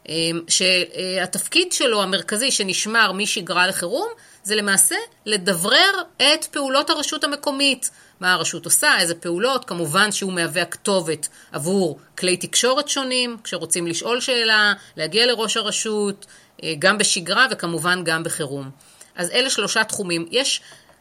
אמ, 0.08 0.40
שהתפקיד 0.48 1.72
שלו 1.72 2.02
המרכזי 2.02 2.50
שנשמר 2.50 3.12
משגרה 3.12 3.66
לחירום, 3.66 4.08
זה 4.42 4.54
למעשה 4.54 4.96
לדברר 5.26 6.02
את 6.16 6.44
פעולות 6.44 6.90
הרשות 6.90 7.25
המקומית. 7.25 7.90
מה 8.20 8.32
הרשות 8.32 8.64
עושה, 8.64 8.98
איזה 8.98 9.14
פעולות, 9.14 9.64
כמובן 9.64 10.12
שהוא 10.12 10.32
מהווה 10.32 10.62
הכתובת 10.62 11.28
עבור 11.52 11.98
כלי 12.18 12.37
תקשורת 12.37 12.88
שונים, 12.88 13.37
כשרוצים 13.44 13.87
לשאול 13.87 14.20
שאלה, 14.20 14.72
להגיע 14.96 15.26
לראש 15.26 15.56
הרשות, 15.56 16.26
אה, 16.26 16.32
גם 16.79 16.99
בשגרה 16.99 17.47
וכמובן 17.50 18.05
גם 18.05 18.23
בחירום. 18.23 18.71
אז 19.17 19.31
אלה 19.31 19.50
שלושה 19.50 19.85
תחומים. 19.85 20.27
יש 20.31 20.61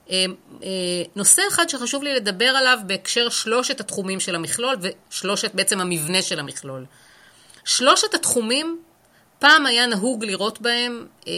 אה, 0.09 0.25
אה, 0.63 0.67
נושא 1.15 1.41
אחד 1.47 1.69
שחשוב 1.69 2.03
לי 2.03 2.13
לדבר 2.13 2.45
עליו 2.45 2.79
בהקשר 2.85 3.29
שלושת 3.29 3.79
התחומים 3.79 4.19
של 4.19 4.35
המכלול 4.35 4.75
ושלושת 4.81 5.51
בעצם 5.53 5.79
המבנה 5.79 6.21
של 6.21 6.39
המכלול. 6.39 6.85
שלושת 7.65 8.13
התחומים, 8.13 8.81
פעם 9.39 9.65
היה 9.65 9.85
נהוג 9.85 10.25
לראות 10.25 10.61
בהם 10.61 11.07
אה, 11.27 11.33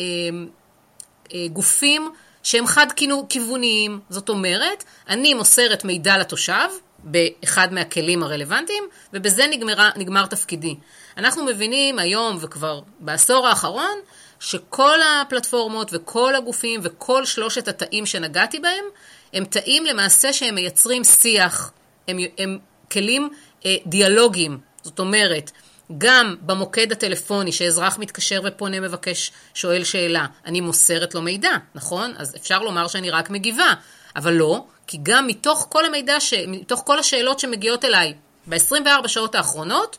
אה, 1.34 1.48
גופים 1.54 2.12
שהם 2.44 2.68
חד-כיווניים, 2.68 4.00
זאת 4.10 4.30
אומרת, 4.30 4.84
אני 5.10 5.34
מוסרת 5.34 5.86
מידע 5.86 6.18
לתושב 6.18 6.70
באחד 7.03 7.74
מהכלים 7.74 8.24
הרלוונטיים, 8.24 8.84
ובזה 9.13 9.48
נגמרה, 9.48 9.89
נגמר 9.96 10.25
תפקידי. 10.25 10.75
אנחנו 11.18 11.46
מבינים 11.46 12.00
היום 12.00 12.38
וכבר 12.41 12.82
בעשור 13.00 13.48
האחרון, 13.48 13.98
שכל 14.39 15.00
הפלטפורמות 15.01 15.89
וכל 15.94 16.36
הגופים 16.36 16.79
וכל 16.84 17.25
שלושת 17.25 17.68
התאים 17.68 18.06
שנגעתי 18.06 18.60
בהם, 18.60 18.86
הם 19.34 19.46
תאים 19.46 19.86
למעשה 19.86 20.34
שהם 20.34 20.56
מייצרים 20.56 21.03
שיח, 21.03 21.72
הם, 22.08 22.18
הם 22.38 22.60
כלים 22.91 23.29
אה, 23.65 23.75
דיאלוגיים, 23.86 24.58
זאת 24.84 25.00
אומרת, 25.00 25.51
גם 25.98 26.36
במוקד 26.41 26.91
הטלפוני 26.91 27.51
שאזרח 27.51 27.98
מתקשר 27.98 28.41
ופונה 28.44 28.79
מבקש, 28.79 29.32
שואל 29.53 29.84
שאלה, 29.84 30.25
אני 30.46 30.62
מוסרת 30.62 31.15
לו 31.15 31.22
מידע, 31.22 31.51
נכון? 31.75 32.13
אז 32.18 32.36
אפשר 32.36 32.60
לומר 32.60 32.88
שאני 32.88 33.10
רק 33.10 33.29
מגיבה, 33.29 33.74
אבל 34.15 34.34
לא, 34.34 34.65
כי 34.89 34.98
גם 35.03 35.27
מתוך 35.27 35.67
כל 35.69 35.86
המידע, 35.86 36.19
ש... 36.19 36.34
מתוך 36.48 36.84
כל 36.86 37.00
השאלות 37.00 37.39
שמגיעות 37.39 37.86
אליי 37.86 38.13
ב-24 38.48 39.08
שעות 39.08 39.36
האחרונות, 39.36 39.98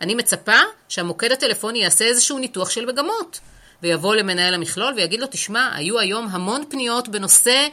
אני 0.00 0.14
מצפה 0.14 0.58
שהמוקד 0.88 1.32
הטלפוני 1.32 1.78
יעשה 1.78 2.04
איזשהו 2.04 2.38
ניתוח 2.38 2.70
של 2.70 2.86
מגמות. 2.86 3.40
ויבוא 3.82 4.14
למנהל 4.14 4.54
המכלול 4.54 4.94
ויגיד 4.96 5.20
לו, 5.20 5.26
תשמע, 5.30 5.70
היו 5.74 5.98
היום 5.98 6.28
המון 6.30 6.64
פניות 6.68 7.08
בנושא 7.08 7.68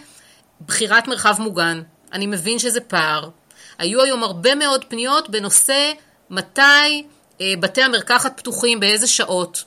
בחירת 0.66 1.08
מרחב 1.08 1.36
מוגן. 1.40 1.82
אני 2.14 2.28
מבין 2.28 2.60
שזה 2.60 2.82
פער. 2.82 3.30
היו 3.78 4.02
היום 4.02 4.24
הרבה 4.24 4.56
מאוד 4.56 4.86
פניות 4.86 5.30
בנושא 5.30 5.92
מתי 6.30 7.04
אה, 7.42 7.54
בתי 7.60 7.82
המרקחת 7.82 8.38
פתוחים, 8.38 8.80
באיזה 8.80 9.08
שעות, 9.08 9.64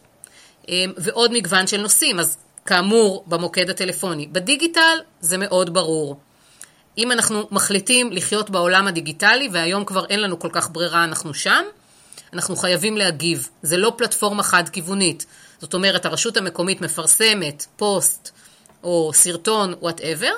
אה, 0.68 0.84
ועוד 0.96 1.32
מגוון 1.32 1.66
של 1.66 1.80
נושאים. 1.80 2.20
אז 2.20 2.36
כאמור, 2.66 3.24
במוקד 3.26 3.70
הטלפוני. 3.70 4.26
בדיגיטל 4.26 4.98
זה 5.20 5.38
מאוד 5.38 5.74
ברור. 5.74 6.20
אם 6.98 7.12
אנחנו 7.12 7.48
מחליטים 7.50 8.12
לחיות 8.12 8.50
בעולם 8.50 8.86
הדיגיטלי, 8.86 9.48
והיום 9.52 9.84
כבר 9.84 10.04
אין 10.04 10.20
לנו 10.20 10.38
כל 10.38 10.48
כך 10.52 10.68
ברירה, 10.72 11.04
אנחנו 11.04 11.34
שם, 11.34 11.64
אנחנו 12.32 12.56
חייבים 12.56 12.96
להגיב. 12.96 13.48
זה 13.62 13.76
לא 13.76 13.92
פלטפורמה 13.96 14.42
חד-כיוונית. 14.42 15.26
זאת 15.58 15.74
אומרת, 15.74 16.06
הרשות 16.06 16.36
המקומית 16.36 16.80
מפרסמת 16.80 17.66
פוסט 17.76 18.30
או 18.82 19.10
סרטון, 19.14 19.74
whatever, 19.80 20.32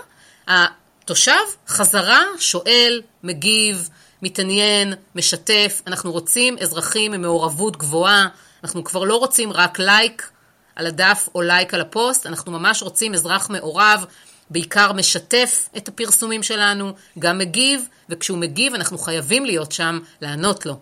התושב 0.48 1.42
חזרה, 1.68 2.22
שואל, 2.38 3.02
מגיב, 3.22 3.88
מתעניין, 4.22 4.94
משתף. 5.14 5.82
אנחנו 5.86 6.12
רוצים 6.12 6.58
אזרחים 6.58 7.12
עם 7.12 7.22
מעורבות 7.22 7.76
גבוהה, 7.76 8.28
אנחנו 8.64 8.84
כבר 8.84 9.04
לא 9.04 9.16
רוצים 9.16 9.52
רק 9.52 9.78
לייק 9.78 10.30
על 10.76 10.86
הדף 10.86 11.28
או 11.34 11.42
לייק 11.42 11.74
על 11.74 11.80
הפוסט, 11.80 12.26
אנחנו 12.26 12.52
ממש 12.52 12.82
רוצים 12.82 13.14
אזרח 13.14 13.50
מעורב, 13.50 14.04
בעיקר 14.50 14.92
משתף 14.92 15.68
את 15.76 15.88
הפרסומים 15.88 16.42
שלנו, 16.42 16.92
גם 17.18 17.38
מגיב, 17.38 17.88
וכשהוא 18.08 18.38
מגיב 18.38 18.74
אנחנו 18.74 18.98
חייבים 18.98 19.44
להיות 19.44 19.72
שם 19.72 19.98
לענות 20.20 20.66
לו. 20.66 20.76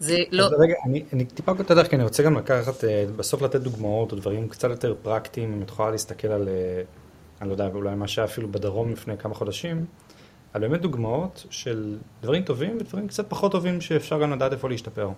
זה 0.00 0.18
לא... 0.30 0.44
רגע, 0.58 0.74
אני, 0.86 1.04
אני 1.12 1.24
טיפה 1.24 1.54
קוטע 1.54 1.74
דרך, 1.74 1.90
כי 1.90 1.96
אני 1.96 2.04
רוצה 2.04 2.22
גם 2.22 2.36
לקחת, 2.36 2.84
אה, 2.84 3.04
בסוף 3.16 3.42
לתת 3.42 3.60
דוגמאות 3.60 4.12
או 4.12 4.16
דברים 4.16 4.48
קצת 4.48 4.70
יותר 4.70 4.94
פרקטיים, 5.02 5.52
אם 5.52 5.62
את 5.62 5.68
יכולה 5.68 5.90
להסתכל 5.90 6.28
על, 6.28 6.48
אה, 6.48 6.82
אני 7.40 7.48
לא 7.48 7.54
יודע, 7.54 7.66
אולי 7.74 7.94
מה 7.94 8.08
שהיה 8.08 8.26
אפילו 8.26 8.48
בדרום 8.52 8.92
לפני 8.92 9.18
כמה 9.18 9.34
חודשים, 9.34 9.84
על 10.52 10.60
באמת 10.60 10.80
דוגמאות 10.80 11.46
של 11.50 11.96
דברים 12.22 12.42
טובים 12.42 12.76
ודברים 12.80 13.08
קצת 13.08 13.24
פחות 13.28 13.52
טובים 13.52 13.80
שאפשר 13.80 14.22
גם 14.22 14.32
לדעת 14.32 14.52
איפה 14.52 14.68
להשתפר. 14.68 15.08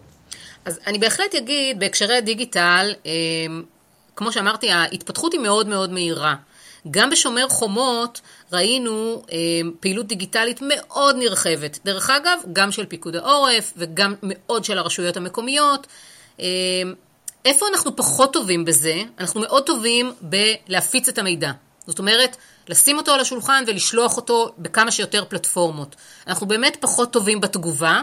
אז 0.65 0.81
אני 0.87 0.99
בהחלט 0.99 1.35
אגיד, 1.35 1.81
בהקשרי 1.81 2.17
הדיגיטל, 2.17 2.95
אה, 3.07 3.13
כמו 4.17 4.33
שאמרתי, 4.33 4.71
ההתפתחות 4.71 5.33
היא 5.33 5.41
מאוד 5.41 5.69
מאוד 5.69 5.93
מהירה. 5.93 6.35
גם 6.91 7.11
בשומר 7.11 7.49
חומות 7.49 8.21
ראינו 8.53 9.23
אה, 9.33 9.39
פעילות 9.81 10.07
דיגיטלית 10.07 10.61
מאוד 10.63 11.17
נרחבת. 11.17 11.79
דרך 11.85 12.11
אגב, 12.11 12.39
גם 12.53 12.73
של 12.73 12.87
פיקוד 12.87 13.17
העורף 13.17 13.73
וגם 13.77 14.15
מאוד 14.23 14.65
של 14.65 14.79
הרשויות 14.79 15.17
המקומיות. 15.17 15.87
אה, 16.41 16.47
איפה 17.45 17.67
אנחנו 17.69 17.97
פחות 17.97 18.33
טובים 18.33 18.65
בזה? 18.65 19.03
אנחנו 19.19 19.41
מאוד 19.41 19.67
טובים 19.67 20.13
בלהפיץ 20.21 21.09
את 21.09 21.19
המידע. 21.19 21.53
זאת 21.87 21.99
אומרת, 21.99 22.37
לשים 22.69 22.99
אותו 22.99 23.13
על 23.13 23.21
השולחן 23.21 23.65
ולשלוח 23.67 24.17
אותו 24.17 24.53
בכמה 24.59 24.91
שיותר 24.91 25.25
פלטפורמות. 25.29 25.97
אנחנו 26.27 26.47
באמת 26.47 26.77
פחות 26.81 27.13
טובים 27.13 27.41
בתגובה, 27.41 28.03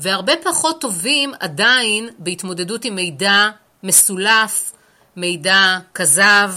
והרבה 0.00 0.32
פחות 0.44 0.80
טובים 0.80 1.32
עדיין 1.40 2.08
בהתמודדות 2.18 2.84
עם 2.84 2.94
מידע 2.94 3.48
מסולף, 3.82 4.72
מידע 5.16 5.78
כזב, 5.94 6.52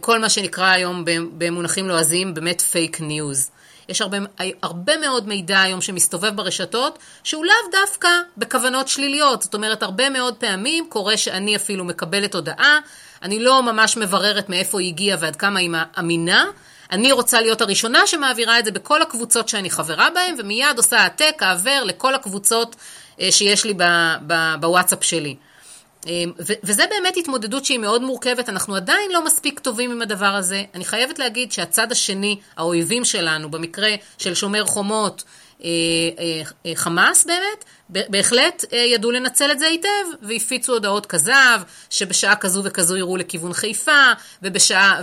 כל 0.00 0.18
מה 0.18 0.28
שנקרא 0.28 0.66
היום 0.66 1.04
במונחים 1.38 1.88
לועזיים 1.88 2.34
באמת 2.34 2.60
fake 2.60 3.00
news. 3.00 3.50
יש 3.88 4.00
הרבה, 4.00 4.16
הרבה 4.62 4.96
מאוד 4.96 5.28
מידע 5.28 5.60
היום 5.60 5.80
שמסתובב 5.80 6.36
ברשתות, 6.36 6.98
שהוא 7.24 7.44
לאו 7.44 7.70
דווקא 7.72 8.08
בכוונות 8.36 8.88
שליליות. 8.88 9.42
זאת 9.42 9.54
אומרת, 9.54 9.82
הרבה 9.82 10.10
מאוד 10.10 10.34
פעמים 10.34 10.86
קורה 10.88 11.16
שאני 11.16 11.56
אפילו 11.56 11.84
מקבלת 11.84 12.34
הודעה, 12.34 12.78
אני 13.22 13.38
לא 13.38 13.62
ממש 13.62 13.96
מבררת 13.96 14.48
מאיפה 14.48 14.80
היא 14.80 14.88
הגיעה 14.88 15.18
ועד 15.20 15.36
כמה 15.36 15.60
היא 15.60 15.70
אמינה. 15.98 16.44
אני 16.90 17.12
רוצה 17.12 17.40
להיות 17.40 17.60
הראשונה 17.60 18.06
שמעבירה 18.06 18.58
את 18.58 18.64
זה 18.64 18.70
בכל 18.70 19.02
הקבוצות 19.02 19.48
שאני 19.48 19.70
חברה 19.70 20.08
בהן, 20.14 20.34
ומיד 20.38 20.76
עושה 20.76 21.00
העתק, 21.00 21.34
העבר 21.40 21.84
לכל 21.84 22.14
הקבוצות 22.14 22.76
אה, 23.20 23.32
שיש 23.32 23.64
לי 23.64 23.74
בוואטסאפ 24.60 25.04
שלי. 25.04 25.36
אמ, 26.06 26.32
וזה 26.62 26.84
באמת 26.90 27.16
התמודדות 27.16 27.64
שהיא 27.64 27.78
מאוד 27.78 28.02
מורכבת, 28.02 28.48
אנחנו 28.48 28.76
עדיין 28.76 29.10
לא 29.12 29.24
מספיק 29.24 29.60
טובים 29.60 29.90
עם 29.90 30.02
הדבר 30.02 30.26
הזה. 30.26 30.64
אני 30.74 30.84
חייבת 30.84 31.18
להגיד 31.18 31.52
שהצד 31.52 31.92
השני, 31.92 32.40
האויבים 32.56 33.04
שלנו, 33.04 33.50
במקרה 33.50 33.90
של 34.18 34.34
שומר 34.34 34.64
חומות, 34.66 35.24
אה, 35.64 35.68
אה, 36.18 36.42
אה, 36.66 36.72
חמאס 36.74 37.24
באמת, 37.24 37.64
בהחלט 37.90 38.64
ידעו 38.72 39.10
לנצל 39.10 39.50
את 39.50 39.58
זה 39.58 39.66
היטב, 39.66 39.88
והפיצו 40.22 40.72
הודעות 40.72 41.06
כזב, 41.06 41.60
שבשעה 41.90 42.36
כזו 42.36 42.64
וכזו 42.64 42.96
יראו 42.96 43.16
לכיוון 43.16 43.52
חיפה, 43.52 44.12
ובשעה, 44.42 45.00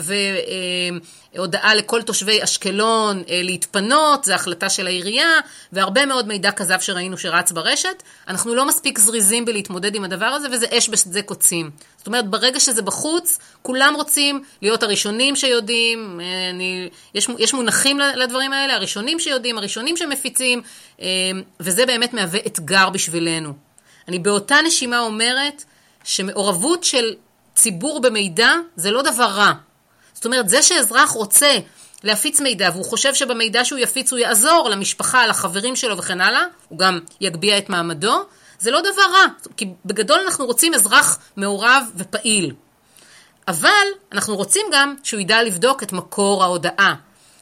והודעה 1.35 1.75
לכל 1.75 2.01
תושבי 2.01 2.43
אשקלון 2.43 3.23
להתפנות, 3.27 4.23
זו 4.23 4.33
החלטה 4.33 4.69
של 4.69 4.87
העירייה, 4.87 5.29
והרבה 5.73 6.05
מאוד 6.05 6.27
מידע 6.27 6.51
כזב 6.51 6.79
שראינו 6.79 7.17
שרץ 7.17 7.51
ברשת. 7.51 8.03
אנחנו 8.27 8.55
לא 8.55 8.65
מספיק 8.67 8.99
זריזים 8.99 9.45
בלהתמודד 9.45 9.95
עם 9.95 10.03
הדבר 10.03 10.25
הזה, 10.25 10.47
וזה 10.51 10.65
אש 10.77 10.89
בשדה 10.89 11.21
קוצים. 11.21 11.71
זאת 11.97 12.07
אומרת, 12.07 12.29
ברגע 12.29 12.59
שזה 12.59 12.81
בחוץ, 12.81 13.39
כולם 13.61 13.93
רוצים 13.95 14.43
להיות 14.61 14.83
הראשונים 14.83 15.35
שיודעים, 15.35 16.21
אני, 16.49 16.89
יש, 17.13 17.27
יש 17.39 17.53
מונחים 17.53 17.99
לדברים 17.99 18.53
האלה, 18.53 18.75
הראשונים 18.75 19.19
שיודעים, 19.19 19.57
הראשונים 19.57 19.97
שמפיצים, 19.97 20.61
וזה 21.59 21.85
באמת 21.85 22.13
מהווה 22.13 22.39
אתגר. 22.47 22.74
אתגר 22.75 22.89
בשבילנו. 22.89 23.53
אני 24.07 24.19
באותה 24.19 24.55
נשימה 24.65 24.99
אומרת 24.99 25.63
שמעורבות 26.03 26.83
של 26.83 27.13
ציבור 27.55 28.01
במידע 28.01 28.51
זה 28.75 28.91
לא 28.91 29.01
דבר 29.01 29.23
רע. 29.23 29.51
זאת 30.13 30.25
אומרת, 30.25 30.49
זה 30.49 30.63
שאזרח 30.63 31.09
רוצה 31.09 31.57
להפיץ 32.03 32.39
מידע 32.41 32.69
והוא 32.73 32.85
חושב 32.85 33.13
שבמידע 33.13 33.65
שהוא 33.65 33.79
יפיץ 33.79 34.11
הוא 34.11 34.19
יעזור 34.19 34.69
למשפחה, 34.69 35.27
לחברים 35.27 35.75
שלו 35.75 35.97
וכן 35.97 36.21
הלאה, 36.21 36.43
הוא 36.69 36.79
גם 36.79 36.99
יגביה 37.21 37.57
את 37.57 37.69
מעמדו, 37.69 38.23
זה 38.59 38.71
לא 38.71 38.81
דבר 38.81 39.11
רע, 39.13 39.25
כי 39.57 39.65
בגדול 39.85 40.19
אנחנו 40.25 40.45
רוצים 40.45 40.73
אזרח 40.73 41.19
מעורב 41.35 41.83
ופעיל. 41.95 42.53
אבל 43.47 43.85
אנחנו 44.11 44.35
רוצים 44.35 44.65
גם 44.71 44.95
שהוא 45.03 45.19
ידע 45.19 45.43
לבדוק 45.43 45.83
את 45.83 45.93
מקור 45.93 46.43
ההודעה, 46.43 46.95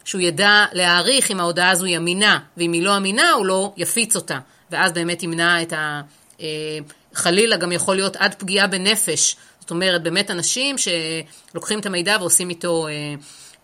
שהוא 0.05 0.21
ידע 0.21 0.65
להעריך 0.71 1.31
אם 1.31 1.39
ההודעה 1.39 1.69
הזו 1.69 1.85
היא 1.85 1.97
אמינה, 1.97 2.39
ואם 2.57 2.71
היא 2.71 2.83
לא 2.83 2.97
אמינה 2.97 3.31
הוא 3.31 3.45
לא 3.45 3.73
יפיץ 3.77 4.15
אותה. 4.15 4.39
ואז 4.73 4.91
באמת 4.91 5.23
ימנע 5.23 5.61
את 5.61 5.73
ה... 5.73 6.01
אה, 6.41 6.77
חלילה 7.13 7.57
גם 7.57 7.71
יכול 7.71 7.95
להיות 7.95 8.15
עד 8.15 8.35
פגיעה 8.35 8.67
בנפש. 8.67 9.35
זאת 9.59 9.71
אומרת, 9.71 10.03
באמת 10.03 10.31
אנשים 10.31 10.75
שלוקחים 10.77 11.79
את 11.79 11.85
המידע 11.85 12.17
ועושים 12.19 12.49
איתו 12.49 12.87
אה, 12.87 12.91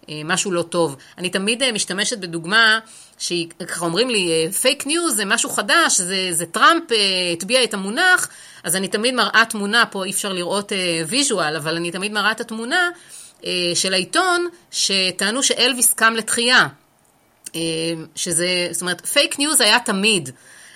אה, 0.10 0.22
משהו 0.26 0.52
לא 0.52 0.62
טוב. 0.62 0.95
אני 1.17 1.30
תמיד 1.30 1.72
משתמשת 1.72 2.17
בדוגמה, 2.17 2.80
שככה 3.17 3.86
אומרים 3.86 4.10
לי, 4.10 4.52
fake 4.62 4.88
news 4.88 5.15
זה 5.15 5.26
משהו 5.26 5.50
חדש, 5.50 6.02
זה, 6.02 6.28
זה 6.32 6.45
טראמפ 6.45 6.84
הטביע 7.34 7.63
את 7.63 7.74
המונח, 7.74 8.30
אז 8.63 8.76
אני 8.76 8.88
תמיד 8.88 9.13
מראה 9.13 9.43
תמונה, 9.50 9.86
פה 9.86 10.06
אי 10.06 10.12
אפשר 10.12 10.34
לראות 10.34 10.72
visual, 11.08 11.56
אבל 11.56 11.76
אני 11.76 11.91
תמיד 11.91 12.12
מראה 12.12 12.32
את 12.32 12.41
התמונה 12.41 12.89
של 13.76 13.93
העיתון, 13.93 14.48
שטענו 14.72 15.43
שאלוויס 15.43 15.93
קם 15.93 16.13
לתחייה. 16.17 16.67
שזה, 18.15 18.67
זאת 18.72 18.82
אומרת, 18.82 19.06
fake 19.06 19.39
news 19.39 19.62
היה 19.62 19.80
תמיד. 19.80 20.30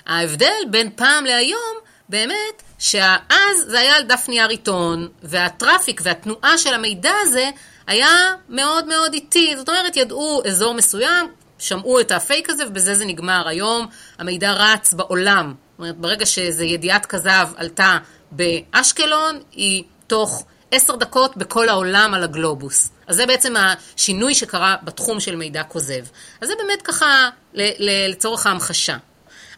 ההבדל 0.08 0.63
בין 0.70 0.89
פעם 0.96 1.26
להיום, 1.26 1.76
באמת, 2.10 2.63
שאז 2.80 3.66
זה 3.68 3.80
היה 3.80 3.96
על 3.96 4.04
דף 4.04 4.26
נייר 4.30 4.50
עיתון, 4.50 5.08
וה 5.24 5.41
traffic 5.41 6.02
והתנועה 6.04 6.58
של 6.58 6.74
המידע 6.74 7.13
הזה 7.22 7.50
היה 7.88 8.10
מאוד 8.50 8.88
מאוד 8.88 9.13
איטי. 9.13 9.54
זאת 9.58 9.70
אומרת, 9.70 9.98
ידעו 9.98 10.42
אזור 10.48 10.74
מסוים, 10.74 11.28
שמעו 11.60 12.00
את 12.00 12.12
הפייק 12.12 12.50
הזה, 12.50 12.68
ובזה 12.68 12.96
זה 12.96 13.06
נגמר. 13.06 13.48
היום 13.48 13.88
המידע 14.20 14.52
רץ 14.52 14.94
בעולם. 14.94 15.54
זאת 15.72 15.80
אומרת, 15.80 15.98
ברגע 15.98 16.26
שאיזו 16.26 16.63
ידיעת 16.63 17.06
כזב 17.06 17.48
עלתה 17.56 17.98
באשקלון, 18.32 19.39
היא 19.52 19.84
תוך 20.08 20.46
עשר 20.72 20.96
דקות 20.96 21.38
בכל 21.38 21.70
העולם 21.70 22.13
על 22.13 22.24
הגלובוס. 22.24 22.89
אז 23.08 23.16
זה 23.16 23.26
בעצם 23.26 23.54
השינוי 23.58 24.36
שקרה 24.36 24.76
בתחום 24.84 25.20
של 25.20 25.36
מידע 25.36 25.63
כוזב. 25.63 26.06
אז 26.42 26.48
זה 26.48 26.54
באמת 26.58 26.82
ככה 26.82 27.30
לצורך 27.54 28.48
ההמחשה. 28.48 28.98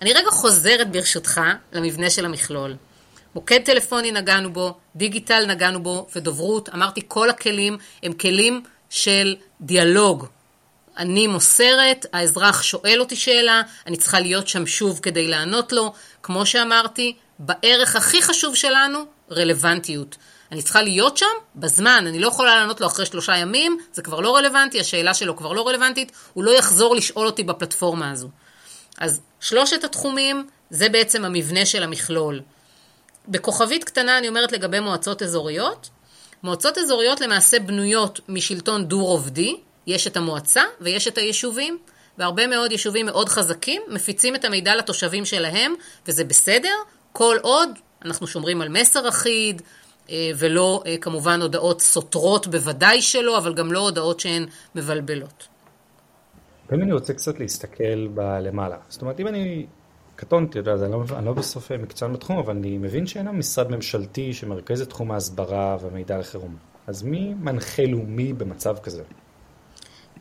אני 0.01 0.13
רגע 0.13 0.31
חוזרת 0.31 0.91
ברשותך 0.91 1.41
למבנה 1.73 2.09
של 2.09 2.25
המכלול. 2.25 2.75
מוקד 3.35 3.59
טלפוני 3.65 4.11
נגענו 4.11 4.53
בו, 4.53 4.77
דיגיטל 4.95 5.45
נגענו 5.45 5.83
בו, 5.83 6.07
ודוברות, 6.15 6.69
אמרתי, 6.69 7.01
כל 7.07 7.29
הכלים 7.29 7.77
הם 8.03 8.13
כלים 8.13 8.63
של 8.89 9.35
דיאלוג. 9.61 10.25
אני 10.97 11.27
מוסרת, 11.27 12.05
האזרח 12.13 12.61
שואל 12.61 12.99
אותי 12.99 13.15
שאלה, 13.15 13.61
אני 13.87 13.97
צריכה 13.97 14.19
להיות 14.19 14.47
שם 14.47 14.67
שוב 14.67 14.99
כדי 15.01 15.27
לענות 15.27 15.71
לו. 15.71 15.93
כמו 16.23 16.45
שאמרתי, 16.45 17.15
בערך 17.39 17.95
הכי 17.95 18.21
חשוב 18.21 18.55
שלנו, 18.55 18.99
רלוונטיות. 19.31 20.17
אני 20.51 20.61
צריכה 20.61 20.81
להיות 20.81 21.17
שם 21.17 21.25
בזמן, 21.55 22.05
אני 22.07 22.19
לא 22.19 22.27
יכולה 22.27 22.55
לענות 22.55 22.81
לו 22.81 22.87
אחרי 22.87 23.05
שלושה 23.05 23.37
ימים, 23.37 23.77
זה 23.93 24.01
כבר 24.01 24.19
לא 24.19 24.35
רלוונטי, 24.35 24.79
השאלה 24.79 25.13
שלו 25.13 25.35
כבר 25.35 25.53
לא 25.53 25.67
רלוונטית, 25.67 26.11
הוא 26.33 26.43
לא 26.43 26.51
יחזור 26.51 26.95
לשאול 26.95 27.25
אותי 27.25 27.43
בפלטפורמה 27.43 28.11
הזו. 28.11 28.29
אז 28.97 29.21
שלושת 29.39 29.83
התחומים 29.83 30.47
זה 30.69 30.89
בעצם 30.89 31.25
המבנה 31.25 31.65
של 31.65 31.83
המכלול. 31.83 32.41
בכוכבית 33.27 33.83
קטנה 33.83 34.17
אני 34.17 34.27
אומרת 34.27 34.51
לגבי 34.51 34.79
מועצות 34.79 35.23
אזוריות. 35.23 35.89
מועצות 36.43 36.77
אזוריות 36.77 37.21
למעשה 37.21 37.59
בנויות 37.59 38.19
משלטון 38.29 38.85
דו-רובדי, 38.85 39.57
יש 39.87 40.07
את 40.07 40.17
המועצה 40.17 40.63
ויש 40.81 41.07
את 41.07 41.17
היישובים, 41.17 41.77
והרבה 42.17 42.47
מאוד 42.47 42.71
יישובים 42.71 43.05
מאוד 43.05 43.29
חזקים 43.29 43.81
מפיצים 43.87 44.35
את 44.35 44.45
המידע 44.45 44.75
לתושבים 44.75 45.25
שלהם, 45.25 45.73
וזה 46.07 46.23
בסדר, 46.23 46.75
כל 47.11 47.37
עוד 47.41 47.69
אנחנו 48.05 48.27
שומרים 48.27 48.61
על 48.61 48.69
מסר 48.69 49.09
אחיד, 49.09 49.61
אה, 50.09 50.31
ולא 50.35 50.83
אה, 50.85 50.95
כמובן 51.01 51.41
הודעות 51.41 51.81
סותרות 51.81 52.47
בוודאי 52.47 53.01
שלא, 53.01 53.37
אבל 53.37 53.53
גם 53.53 53.71
לא 53.71 53.79
הודעות 53.79 54.19
שהן 54.19 54.45
מבלבלות. 54.75 55.47
ואם 56.69 56.81
אני 56.81 56.93
רוצה 56.93 57.13
קצת 57.13 57.39
להסתכל 57.39 58.07
בלמעלה, 58.07 58.77
זאת 58.89 59.01
אומרת 59.01 59.19
אם 59.19 59.27
אני 59.27 59.65
קטונתי, 60.15 60.59
אתה 60.59 60.73
אני 60.73 60.91
לא, 60.91 61.03
אני 61.17 61.25
לא 61.25 61.33
בסוף 61.33 61.71
מקצוען 61.71 62.13
בתחום, 62.13 62.37
אבל 62.37 62.55
אני 62.55 62.77
מבין 62.77 63.07
שאין 63.07 63.29
משרד 63.29 63.71
ממשלתי 63.71 64.33
שמרכז 64.33 64.81
את 64.81 64.89
תחום 64.89 65.11
ההסברה 65.11 65.77
והמידע 65.81 66.17
לחירום. 66.17 66.55
אז 66.87 67.03
מי 67.03 67.33
מנחה 67.33 67.83
לאומי 67.83 68.33
במצב 68.33 68.77
כזה? 68.83 69.03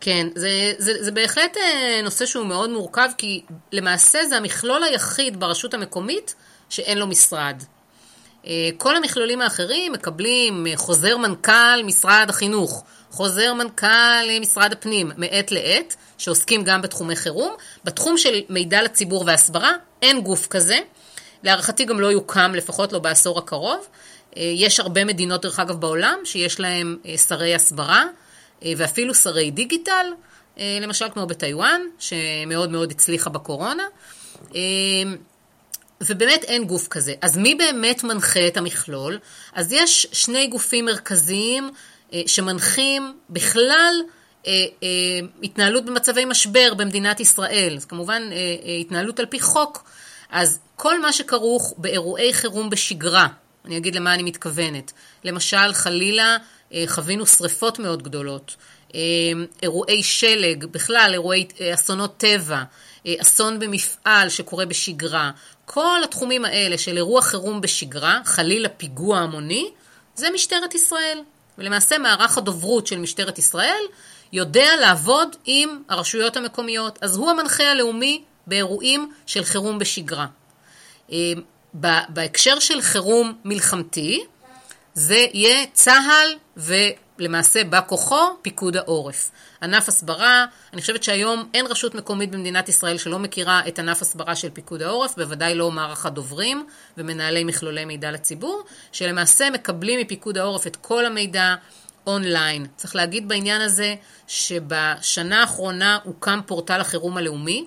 כן, 0.00 0.26
זה, 0.34 0.72
זה, 0.78 1.04
זה 1.04 1.10
בהחלט 1.10 1.56
אה, 1.56 2.00
נושא 2.02 2.26
שהוא 2.26 2.46
מאוד 2.46 2.70
מורכב, 2.70 3.08
כי 3.18 3.42
למעשה 3.72 4.24
זה 4.24 4.36
המכלול 4.36 4.82
היחיד 4.82 5.40
ברשות 5.40 5.74
המקומית 5.74 6.34
שאין 6.68 6.98
לו 6.98 7.06
משרד. 7.06 7.62
אה, 8.46 8.70
כל 8.76 8.96
המכלולים 8.96 9.40
האחרים 9.40 9.92
מקבלים 9.92 10.66
אה, 10.66 10.76
חוזר 10.76 11.16
מנכ"ל 11.16 11.82
משרד 11.84 12.26
החינוך, 12.28 12.84
חוזר 13.10 13.54
מנכ"ל 13.54 14.40
משרד 14.40 14.72
הפנים 14.72 15.10
מעת 15.16 15.52
לעת, 15.52 15.96
שעוסקים 16.18 16.64
גם 16.64 16.82
בתחומי 16.82 17.16
חירום. 17.16 17.54
בתחום 17.84 18.18
של 18.18 18.40
מידע 18.48 18.82
לציבור 18.82 19.24
והסברה 19.26 19.72
אין 20.02 20.20
גוף 20.20 20.46
כזה. 20.46 20.78
להערכתי 21.42 21.84
גם 21.84 22.00
לא 22.00 22.06
יוקם, 22.06 22.52
לפחות 22.54 22.92
לא 22.92 22.98
בעשור 22.98 23.38
הקרוב. 23.38 23.86
אה, 24.36 24.42
יש 24.42 24.80
הרבה 24.80 25.04
מדינות, 25.04 25.42
דרך 25.42 25.60
אגב, 25.60 25.80
בעולם 25.80 26.18
שיש 26.24 26.60
להם 26.60 26.96
שרי 27.28 27.54
הסברה 27.54 28.04
ואפילו 28.76 29.14
שרי 29.14 29.50
דיגיטל, 29.50 30.06
למשל 30.56 31.06
כמו 31.12 31.26
בטיוואן, 31.26 31.80
שמאוד 31.98 32.70
מאוד 32.70 32.90
הצליחה 32.90 33.30
בקורונה. 33.30 33.82
ובאמת 36.00 36.44
אין 36.44 36.64
גוף 36.64 36.88
כזה. 36.88 37.14
אז 37.22 37.38
מי 37.38 37.54
באמת 37.54 38.04
מנחה 38.04 38.46
את 38.46 38.56
המכלול? 38.56 39.18
אז 39.52 39.72
יש 39.72 40.06
שני 40.12 40.46
גופים 40.46 40.84
מרכזיים, 40.84 41.70
שמנחים 42.26 43.18
בכלל 43.30 43.94
התנהלות 45.42 45.84
במצבי 45.84 46.24
משבר 46.24 46.74
במדינת 46.74 47.20
ישראל. 47.20 47.74
אז 47.76 47.84
כמובן 47.84 48.22
התנהלות 48.80 49.20
על 49.20 49.26
פי 49.26 49.40
חוק. 49.40 49.84
אז 50.30 50.58
כל 50.76 51.00
מה 51.00 51.12
שכרוך 51.12 51.74
באירועי 51.78 52.34
חירום 52.34 52.70
בשגרה, 52.70 53.26
אני 53.64 53.76
אגיד 53.76 53.94
למה 53.96 54.14
אני 54.14 54.22
מתכוונת. 54.22 54.92
למשל, 55.24 55.72
חלילה, 55.72 56.36
חווינו 56.86 57.26
שריפות 57.26 57.78
מאוד 57.78 58.02
גדולות, 58.02 58.56
אירועי 59.62 60.02
שלג, 60.02 60.64
בכלל 60.64 61.10
אירועי 61.12 61.46
אסונות 61.74 62.16
טבע, 62.16 62.62
אסון 63.08 63.58
במפעל 63.58 64.28
שקורה 64.28 64.66
בשגרה, 64.66 65.30
כל 65.64 66.00
התחומים 66.04 66.44
האלה 66.44 66.78
של 66.78 66.96
אירוע 66.96 67.22
חירום 67.22 67.60
בשגרה, 67.60 68.20
חלילה 68.24 68.68
פיגוע 68.68 69.18
המוני, 69.18 69.70
זה 70.14 70.30
משטרת 70.34 70.74
ישראל. 70.74 71.18
ולמעשה 71.58 71.98
מערך 71.98 72.38
הדוברות 72.38 72.86
של 72.86 72.98
משטרת 72.98 73.38
ישראל 73.38 73.82
יודע 74.34 74.76
לעבוד 74.80 75.36
עם 75.44 75.82
הרשויות 75.88 76.36
המקומיות. 76.36 76.98
אז 77.02 77.16
הוא 77.16 77.30
המנחה 77.30 77.70
הלאומי 77.70 78.22
באירועים 78.46 79.12
של 79.26 79.44
חירום 79.44 79.78
בשגרה. 79.78 80.26
בהקשר 82.08 82.58
של 82.58 82.82
חירום 82.82 83.32
מלחמתי, 83.44 84.24
זה 84.94 85.26
יהיה 85.32 85.66
צה"ל 85.72 86.28
ולמעשה 86.56 87.64
בא 87.64 87.80
כוחו 87.86 88.16
פיקוד 88.42 88.76
העורף. 88.76 89.30
ענף 89.62 89.88
הסברה, 89.88 90.44
אני 90.72 90.80
חושבת 90.80 91.02
שהיום 91.02 91.48
אין 91.54 91.66
רשות 91.66 91.94
מקומית 91.94 92.30
במדינת 92.30 92.68
ישראל 92.68 92.98
שלא 92.98 93.18
מכירה 93.18 93.60
את 93.68 93.78
ענף 93.78 94.02
הסברה 94.02 94.36
של 94.36 94.50
פיקוד 94.50 94.82
העורף, 94.82 95.16
בוודאי 95.16 95.54
לא 95.54 95.70
מערך 95.70 96.06
הדוברים 96.06 96.66
ומנהלי 96.98 97.44
מכלולי 97.44 97.84
מידע 97.84 98.10
לציבור, 98.10 98.64
שלמעשה 98.92 99.50
מקבלים 99.50 100.00
מפיקוד 100.00 100.38
העורף 100.38 100.66
את 100.66 100.76
כל 100.76 101.06
המידע 101.06 101.54
אונליין. 102.06 102.66
צריך 102.76 102.96
להגיד 102.96 103.28
בעניין 103.28 103.60
הזה 103.60 103.94
שבשנה 104.26 105.40
האחרונה 105.40 105.98
הוקם 106.04 106.40
פורטל 106.46 106.80
החירום 106.80 107.16
הלאומי, 107.16 107.64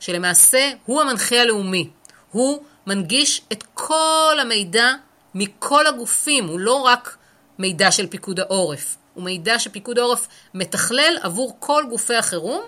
שלמעשה 0.00 0.70
הוא 0.86 1.00
המנחה 1.00 1.40
הלאומי. 1.40 1.90
הוא 2.30 2.62
מנגיש 2.86 3.40
את 3.52 3.64
כל 3.74 4.36
המידע 4.40 4.92
מכל 5.34 5.86
הגופים, 5.86 6.46
הוא 6.46 6.60
לא 6.60 6.74
רק 6.74 7.16
מידע 7.58 7.90
של 7.90 8.06
פיקוד 8.06 8.40
העורף, 8.40 8.96
הוא 9.14 9.24
מידע 9.24 9.58
שפיקוד 9.58 9.98
העורף 9.98 10.28
מתכלל 10.54 11.16
עבור 11.22 11.56
כל 11.58 11.84
גופי 11.90 12.14
החירום, 12.14 12.62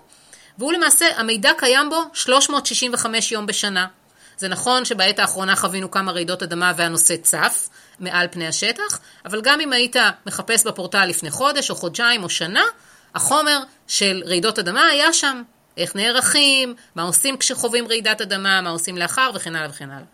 והוא 0.59 0.72
למעשה, 0.72 1.07
המידע 1.16 1.50
קיים 1.59 1.90
בו 1.90 2.02
365 2.12 3.33
יום 3.33 3.46
בשנה. 3.46 3.87
זה 4.38 4.48
נכון 4.48 4.85
שבעת 4.85 5.18
האחרונה 5.18 5.57
חווינו 5.57 5.90
כמה 5.90 6.12
רעידות 6.12 6.42
אדמה 6.42 6.72
והנושא 6.76 7.16
צף 7.16 7.68
מעל 8.00 8.26
פני 8.30 8.46
השטח, 8.46 9.00
אבל 9.24 9.40
גם 9.40 9.61
אם 9.61 9.72
היית 9.72 9.96
מחפש 10.26 10.66
בפורטל 10.66 11.06
לפני 11.06 11.30
חודש 11.30 11.70
או 11.70 11.74
חודשיים 11.74 12.22
או 12.22 12.28
שנה, 12.28 12.64
החומר 13.14 13.59
של 13.87 14.22
רעידות 14.26 14.59
אדמה 14.59 14.87
היה 14.87 15.12
שם. 15.12 15.42
איך 15.76 15.96
נערכים, 15.96 16.74
מה 16.94 17.02
עושים 17.02 17.37
כשחווים 17.37 17.88
רעידת 17.88 18.20
אדמה, 18.20 18.61
מה 18.61 18.70
עושים 18.70 18.98
לאחר 18.98 19.30
וכן 19.35 19.56
הלאה 19.56 19.70
וכן 19.70 19.90
הלאה. 19.90 20.06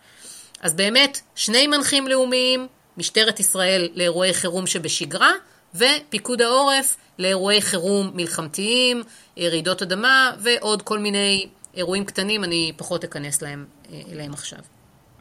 אז 0.61 0.75
באמת, 0.75 1.21
שני 1.35 1.67
מנחים 1.67 2.09
לאומיים, 2.09 2.67
משטרת 2.97 3.41
ישראל 3.41 3.89
לאירועי 3.95 4.35
חירום 4.35 4.67
שבשגרה, 4.67 5.33
ופיקוד 5.75 6.43
העורף 6.43 6.97
לאירועי 7.19 7.63
חירום 7.63 8.11
מלחמתיים, 8.15 9.03
רעידות 9.39 9.83
אדמה 9.83 10.31
ועוד 10.39 10.83
כל 10.83 10.99
מיני 10.99 11.49
אירועים 11.75 12.05
קטנים, 12.05 12.45
אני 12.45 12.73
פחות 12.77 13.05
אכנס 13.05 13.43
להם, 13.43 13.67
אליהם 14.13 14.33
עכשיו. 14.33 14.59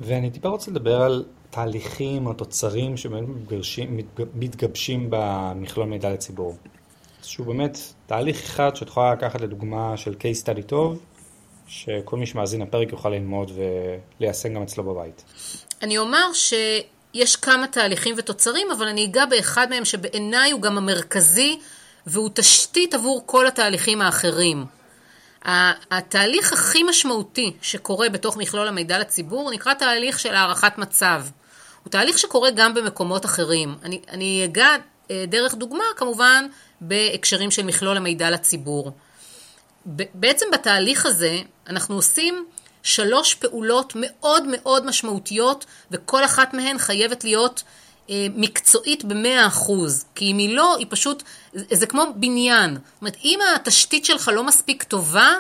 ואני 0.02 0.32
טיפה 0.32 0.50
רוצה 0.50 0.72
לדבר 0.72 1.02
על 1.02 1.24
תהליכים 1.52 2.28
או 2.28 2.34
תוצרים 2.34 2.98
שבאמת 2.98 3.28
מתגבשים 4.36 5.08
במכלול 5.10 5.88
מידע 5.88 6.10
לציבור. 6.10 6.58
שהוא 7.24 7.48
באמת 7.48 7.78
תהליך 8.06 8.44
אחד 8.44 8.76
שאת 8.76 8.88
יכולה 8.88 9.14
לקחת 9.14 9.42
לדוגמה 9.42 9.98
של 9.98 10.12
case 10.12 10.46
study 10.46 10.62
טוב, 10.62 11.00
שכל 11.68 12.18
מי 12.18 12.26
שמאזין 12.26 12.62
לפרק 12.62 12.92
יוכל 12.92 13.10
ללמוד 13.10 13.52
וליישם 14.20 14.54
גם 14.54 14.62
אצלו 14.62 14.84
בבית. 14.84 15.24
אני 15.82 15.98
אומר 15.98 16.34
שיש 16.34 17.36
כמה 17.36 17.68
תהליכים 17.68 18.16
ותוצרים, 18.18 18.68
אבל 18.72 18.88
אני 18.88 19.06
אגע 19.06 19.26
באחד 19.26 19.68
מהם 19.70 19.86
שבעיניי 19.86 20.52
הוא 20.52 20.62
גם 20.62 20.78
המרכזי, 20.78 21.60
והוא 22.08 22.30
תשתית 22.34 22.94
עבור 22.94 23.24
כל 23.26 23.48
התהליכים 23.48 24.02
האחרים. 24.02 24.66
התהליך 25.92 26.54
הכי 26.54 26.84
משמעותי 26.84 27.54
שקורה 27.62 28.10
בתוך 28.10 28.38
מכלול 28.38 28.68
המידע 28.68 29.00
לציבור 29.00 29.52
נקרא 29.52 29.74
תהליך 29.74 30.20
של 30.20 30.36
הערכת 30.36 30.78
מצב. 30.78 31.24
הוא 31.84 31.92
תהליך 31.92 32.20
שקורה 32.20 32.50
גם 32.52 32.74
במקומות 32.74 33.26
אחרים. 33.26 33.76
אני, 33.84 34.02
אני 34.10 34.46
אגע 34.46 34.70
אה, 35.12 35.26
דרך 35.28 35.56
דוגמה 35.56 35.84
כמובן 35.96 36.48
בהקשרים 36.82 37.52
של 37.52 37.64
מכלול 37.64 37.98
המידע 37.98 38.30
לציבור. 38.30 38.92
בעצם 40.14 40.46
בתהליך 40.54 41.06
הזה 41.06 41.40
אנחנו 41.68 41.96
עושים 41.96 42.46
שלוש 42.84 43.34
פעולות 43.34 43.94
מאוד 43.96 44.44
מאוד 44.48 44.86
משמעותיות 44.86 45.66
וכל 45.92 46.26
אחת 46.26 46.54
מהן 46.54 46.78
חייבת 46.78 47.24
להיות 47.24 47.64
אה, 48.10 48.28
מקצועית 48.36 49.04
במאה 49.04 49.48
אחוז, 49.48 50.06
כי 50.16 50.32
אם 50.32 50.38
היא 50.38 50.56
לא, 50.56 50.76
היא 50.78 50.88
פשוט, 50.90 51.24
זה 51.54 51.86
כמו 51.86 52.04
בניין. 52.16 52.74
זאת 52.74 53.02
אומרת, 53.02 53.18
אם 53.24 53.40
התשתית 53.56 54.06
שלך 54.06 54.32
לא 54.34 54.44
מספיק 54.44 54.84
טובה, 54.84 55.34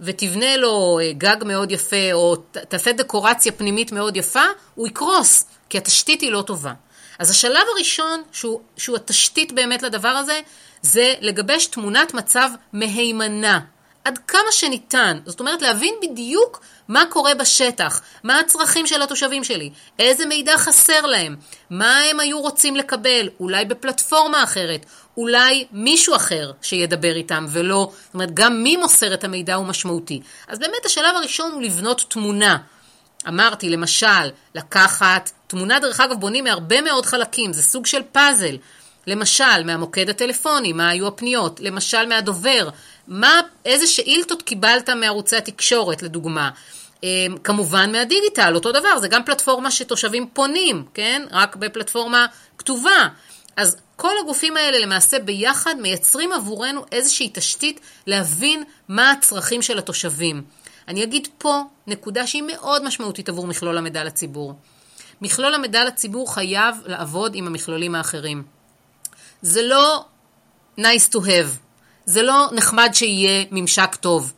ותבנה 0.00 0.56
לו 0.56 0.98
אה, 1.02 1.12
גג 1.12 1.36
מאוד 1.44 1.72
יפה, 1.72 2.12
או 2.12 2.36
תעשה 2.68 2.92
דקורציה 2.92 3.52
פנימית 3.52 3.92
מאוד 3.92 4.16
יפה, 4.16 4.44
הוא 4.74 4.86
יקרוס, 4.86 5.44
כי 5.68 5.78
התשתית 5.78 6.20
היא 6.20 6.32
לא 6.32 6.42
טובה. 6.42 6.72
אז 7.18 7.30
השלב 7.30 7.62
הראשון, 7.74 8.22
שהוא, 8.32 8.60
שהוא 8.76 8.96
התשתית 8.96 9.52
באמת 9.52 9.82
לדבר 9.82 10.08
הזה, 10.08 10.40
זה 10.82 11.14
לגבש 11.20 11.66
תמונת 11.66 12.14
מצב 12.14 12.50
מהימנה. 12.72 13.60
עד 14.04 14.18
כמה 14.28 14.52
שניתן. 14.52 15.18
זאת 15.26 15.40
אומרת, 15.40 15.62
להבין 15.62 15.94
בדיוק 16.02 16.60
מה 16.88 17.04
קורה 17.10 17.34
בשטח, 17.34 18.00
מה 18.24 18.40
הצרכים 18.40 18.86
של 18.86 19.02
התושבים 19.02 19.44
שלי, 19.44 19.70
איזה 19.98 20.26
מידע 20.26 20.58
חסר 20.58 21.06
להם, 21.06 21.36
מה 21.70 21.98
הם 22.00 22.20
היו 22.20 22.40
רוצים 22.40 22.76
לקבל, 22.76 23.28
אולי 23.40 23.64
בפלטפורמה 23.64 24.42
אחרת, 24.42 24.86
אולי 25.16 25.66
מישהו 25.72 26.16
אחר 26.16 26.52
שידבר 26.62 27.16
איתם 27.16 27.46
ולא, 27.50 27.92
זאת 28.04 28.14
אומרת, 28.14 28.34
גם 28.34 28.62
מי 28.62 28.76
מוסר 28.76 29.14
את 29.14 29.24
המידע 29.24 29.54
הוא 29.54 29.66
משמעותי. 29.66 30.20
אז 30.48 30.58
באמת 30.58 30.86
השלב 30.86 31.16
הראשון 31.16 31.52
הוא 31.52 31.62
לבנות 31.62 32.04
תמונה. 32.08 32.56
אמרתי, 33.28 33.70
למשל, 33.70 34.30
לקחת, 34.54 35.30
תמונה 35.46 35.80
דרך 35.80 36.00
אגב 36.00 36.20
בונים 36.20 36.44
מהרבה 36.44 36.80
מאוד 36.80 37.06
חלקים, 37.06 37.52
זה 37.52 37.62
סוג 37.62 37.86
של 37.86 38.02
פאזל. 38.12 38.56
למשל, 39.10 39.64
מהמוקד 39.64 40.10
הטלפוני, 40.10 40.72
מה 40.72 40.88
היו 40.88 41.06
הפניות, 41.06 41.60
למשל 41.60 42.06
מהדובר, 42.08 42.68
מה, 43.08 43.40
איזה 43.64 43.86
שאילתות 43.86 44.42
קיבלת 44.42 44.88
מערוצי 44.88 45.36
התקשורת, 45.36 46.02
לדוגמה. 46.02 46.50
אמ, 47.02 47.36
כמובן 47.44 47.92
מהדיגיטל, 47.92 48.54
אותו 48.54 48.72
דבר, 48.72 48.98
זה 48.98 49.08
גם 49.08 49.24
פלטפורמה 49.24 49.70
שתושבים 49.70 50.26
פונים, 50.32 50.84
כן? 50.94 51.22
רק 51.30 51.56
בפלטפורמה 51.56 52.26
כתובה. 52.58 53.08
אז 53.56 53.76
כל 53.96 54.14
הגופים 54.22 54.56
האלה 54.56 54.78
למעשה 54.78 55.18
ביחד 55.18 55.74
מייצרים 55.80 56.32
עבורנו 56.32 56.84
איזושהי 56.92 57.30
תשתית 57.32 57.80
להבין 58.06 58.64
מה 58.88 59.10
הצרכים 59.10 59.62
של 59.62 59.78
התושבים. 59.78 60.42
אני 60.88 61.02
אגיד 61.02 61.28
פה 61.38 61.62
נקודה 61.86 62.26
שהיא 62.26 62.42
מאוד 62.42 62.84
משמעותית 62.84 63.28
עבור 63.28 63.46
מכלול 63.46 63.78
המידע 63.78 64.04
לציבור. 64.04 64.54
מכלול 65.20 65.54
המידע 65.54 65.84
לציבור 65.84 66.34
חייב 66.34 66.76
לעבוד 66.86 67.34
עם 67.34 67.46
המכלולים 67.46 67.94
האחרים. 67.94 68.59
זה 69.42 69.62
לא 69.62 70.04
nice 70.78 71.14
to 71.14 71.18
have, 71.18 71.56
זה 72.04 72.22
לא 72.22 72.46
נחמד 72.52 72.90
שיהיה 72.92 73.44
ממשק 73.50 73.94
טוב. 73.94 74.32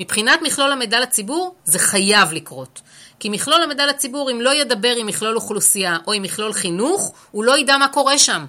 מבחינת 0.00 0.42
מכלול 0.42 0.72
המידע 0.72 1.00
לציבור, 1.00 1.54
זה 1.64 1.78
חייב 1.78 2.32
לקרות. 2.32 2.80
כי 3.20 3.28
מכלול 3.28 3.62
המידע 3.62 3.86
לציבור, 3.86 4.30
אם 4.30 4.40
לא 4.40 4.54
ידבר 4.54 4.96
עם 4.96 5.06
מכלול 5.06 5.36
אוכלוסייה 5.36 5.96
או 6.06 6.12
עם 6.12 6.22
מכלול 6.22 6.52
חינוך, 6.52 7.12
הוא 7.30 7.44
לא 7.44 7.58
ידע 7.58 7.78
מה 7.78 7.88
קורה 7.88 8.18
שם. 8.18 8.44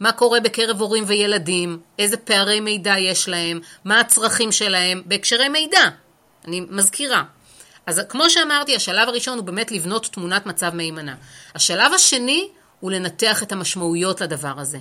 מה 0.00 0.12
קורה 0.12 0.40
בקרב 0.40 0.80
הורים 0.80 1.04
וילדים, 1.06 1.78
איזה 1.98 2.16
פערי 2.16 2.60
מידע 2.60 2.98
יש 2.98 3.28
להם, 3.28 3.60
מה 3.84 4.00
הצרכים 4.00 4.52
שלהם 4.52 5.02
בהקשרי 5.06 5.48
מידע. 5.48 5.88
אני 6.48 6.60
מזכירה. 6.70 7.22
אז 7.86 8.00
כמו 8.08 8.30
שאמרתי, 8.30 8.76
השלב 8.76 9.08
הראשון 9.08 9.38
הוא 9.38 9.44
באמת 9.44 9.72
לבנות 9.72 10.06
תמונת 10.12 10.46
מצב 10.46 10.74
מהימנה. 10.74 11.14
השלב 11.54 11.92
השני 11.94 12.48
הוא 12.80 12.90
לנתח 12.90 13.42
את 13.42 13.52
המשמעויות 13.52 14.20
לדבר 14.20 14.54
הזה. 14.58 14.78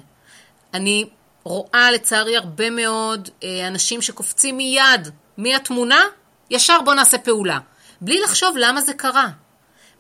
אני 0.74 1.06
רואה 1.44 1.92
לצערי 1.92 2.38
הרבה 2.38 2.70
מאוד 2.70 3.30
אה, 3.44 3.68
אנשים 3.68 4.02
שקופצים 4.02 4.58
מיד 4.58 5.10
מהתמונה, 5.38 6.02
ישר 6.50 6.82
בוא 6.86 6.94
נעשה 6.94 7.18
פעולה. 7.18 7.58
בלי 8.02 8.22
לחשוב 8.22 8.56
למה 8.58 8.82
זה 8.82 8.94
קרה. 8.94 9.28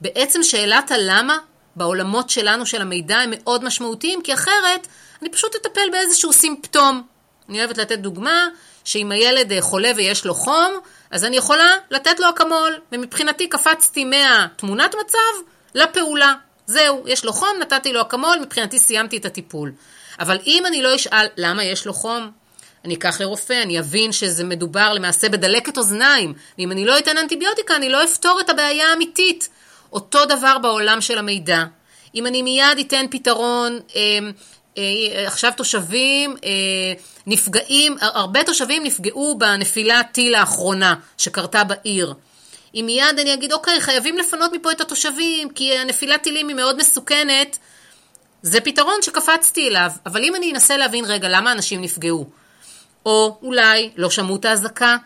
בעצם 0.02 0.44
שאלת 0.44 0.92
הלמה 0.92 1.38
בעולמות 1.76 2.30
שלנו 2.30 2.66
של 2.66 2.82
המידע 2.82 3.18
הם 3.18 3.30
מאוד 3.34 3.64
משמעותיים, 3.64 4.22
כי 4.22 4.34
אחרת 4.34 4.88
אני 5.22 5.30
פשוט 5.30 5.56
אטפל 5.56 5.90
באיזשהו 5.92 6.34
סימפטום. 6.34 7.04
אני 7.50 7.60
אוהבת 7.60 7.78
לתת 7.78 8.00
דוגמה, 8.00 8.48
שאם 8.84 9.12
הילד 9.12 9.60
חולה 9.60 9.92
ויש 9.96 10.26
לו 10.26 10.34
חום, 10.34 10.74
אז 11.12 11.26
אני 11.26 11.38
יכולה 11.38 11.74
לתת 11.92 12.20
לו 12.20 12.30
אקמול, 12.30 12.80
ומבחינתי 12.92 13.50
קפצתי 13.50 14.06
מהתמונת 14.06 14.96
מצב 15.06 15.52
לפעולה. 15.76 16.34
זהו, 16.66 17.04
יש 17.08 17.26
לו 17.26 17.34
חום, 17.34 17.50
נתתי 17.62 17.94
לו 17.94 18.02
אקמול, 18.02 18.38
מבחינתי 18.42 18.80
סיימתי 18.80 19.18
את 19.18 19.26
הטיפול. 19.26 19.72
אבל 20.20 20.38
אם 20.48 20.64
אני 20.66 20.82
לא 20.82 20.96
אשאל 20.96 21.28
למה 21.38 21.64
יש 21.64 21.86
לו 21.86 21.94
חום, 21.94 22.32
אני 22.86 22.96
אקח 22.96 23.22
לרופא, 23.22 23.62
אני 23.62 23.80
אבין 23.80 24.12
שזה 24.12 24.44
מדובר 24.44 24.94
למעשה 24.94 25.30
בדלקת 25.30 25.78
אוזניים, 25.78 26.34
ואם 26.58 26.72
אני 26.72 26.86
לא 26.86 26.98
אתן 26.98 27.18
אנטיביוטיקה, 27.18 27.76
אני 27.76 27.90
לא 27.90 28.04
אפתור 28.04 28.40
את 28.40 28.50
הבעיה 28.50 28.90
האמיתית. 28.90 29.50
אותו 29.94 30.26
דבר 30.26 30.58
בעולם 30.58 31.02
של 31.02 31.18
המידע. 31.18 31.64
אם 32.16 32.28
אני 32.28 32.42
מיד 32.42 32.80
אתן 32.80 33.06
פתרון, 33.12 33.80
אה, 33.96 34.02
אה, 34.78 35.28
עכשיו 35.28 35.52
תושבים 35.58 36.36
אה, 36.44 36.50
נפגעים, 37.28 37.96
הרבה 38.02 38.44
תושבים 38.44 38.84
נפגעו 38.84 39.38
בנפילת 39.38 40.08
טיל 40.12 40.36
האחרונה 40.36 40.96
שקרתה 41.18 41.64
בעיר. 41.64 42.14
אם 42.76 42.84
מיד 42.86 43.20
אני 43.20 43.34
אגיד, 43.34 43.54
אוקיי, 43.54 43.82
חייבים 43.82 44.18
לפנות 44.18 44.52
מפה 44.54 44.72
את 44.72 44.82
התושבים, 44.82 45.50
כי 45.50 45.78
הנפילת 45.78 46.22
טילים 46.22 46.48
היא 46.48 46.56
מאוד 46.56 46.78
מסוכנת, 46.78 47.58
זה 48.42 48.62
פתרון 48.62 49.02
שקפצתי 49.02 49.68
אליו. 49.68 49.92
אבל 50.06 50.24
אם 50.24 50.36
אני 50.36 50.52
אנסה 50.52 50.78
להבין, 50.78 51.06
רגע, 51.06 51.30
למה 51.30 51.52
אנשים 51.52 51.82
נפגעו? 51.82 52.26
או 53.06 53.38
אולי 53.42 53.90
לא 53.96 54.10
שמעו 54.10 54.36
את 54.36 54.46
האזעקה, 54.46 54.98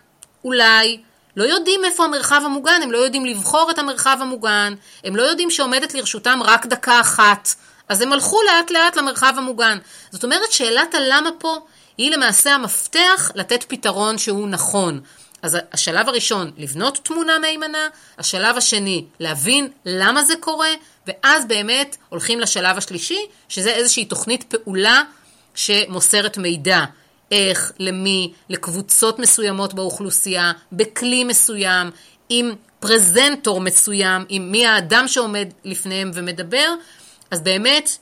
אולי 0.44 1.02
לא 1.38 1.44
יודעים 1.44 1.86
איפה 1.86 2.06
המרחב 2.06 2.42
המוגן, 2.46 2.80
הם 2.84 2.92
לא 2.92 2.98
יודעים 2.98 3.26
לבחור 3.26 3.72
את 3.72 3.80
המרחב 3.80 4.18
המוגן, 4.22 4.74
הם 5.04 5.16
לא 5.16 5.22
יודעים 5.22 5.52
שעומדת 5.52 5.94
לרשותם 5.94 6.40
רק 6.44 6.66
דקה 6.66 7.02
אחת, 7.02 7.50
אז 7.90 8.02
הם 8.02 8.14
הלכו 8.14 8.38
לאט 8.44 8.72
לאט 8.72 8.96
למרחב 8.96 9.34
המוגן. 9.38 9.78
זאת 10.12 10.24
אומרת, 10.24 10.52
שאלת 10.52 10.96
הלמה 10.96 11.30
פה 11.38 11.58
היא 11.98 12.12
למעשה 12.12 12.56
המפתח 12.56 13.32
לתת 13.36 13.64
פתרון 13.68 14.18
שהוא 14.18 14.48
נכון. 14.48 15.02
אז 15.46 15.58
השלב 15.74 16.10
הראשון, 16.10 16.52
לבנות 16.58 17.00
תמונה 17.04 17.40
מהימנה, 17.40 17.88
השלב 18.18 18.58
השני, 18.58 19.06
להבין 19.20 19.68
למה 19.86 20.24
זה 20.24 20.34
קורה, 20.40 20.70
ואז 21.08 21.46
באמת 21.48 21.98
הולכים 22.10 22.40
לשלב 22.40 22.78
השלישי, 22.78 23.20
שזה 23.50 23.70
איזושהי 23.70 24.06
תוכנית 24.06 24.44
פעולה 24.44 25.04
שמוסרת 25.56 26.38
מידע. 26.38 26.84
איך, 27.32 27.72
למי, 27.80 28.34
לקבוצות 28.50 29.20
מסוימות 29.20 29.74
באוכלוסייה, 29.74 30.52
בכלי 30.72 31.24
מסוים, 31.24 31.92
עם 32.30 32.52
פרזנטור 32.80 33.62
מסוים, 33.62 34.26
עם 34.30 34.52
מי 34.52 34.66
האדם 34.66 35.08
שעומד 35.08 35.48
לפניהם 35.64 36.12
ומדבר, 36.14 36.74
אז 37.32 37.42
באמת 37.42 37.98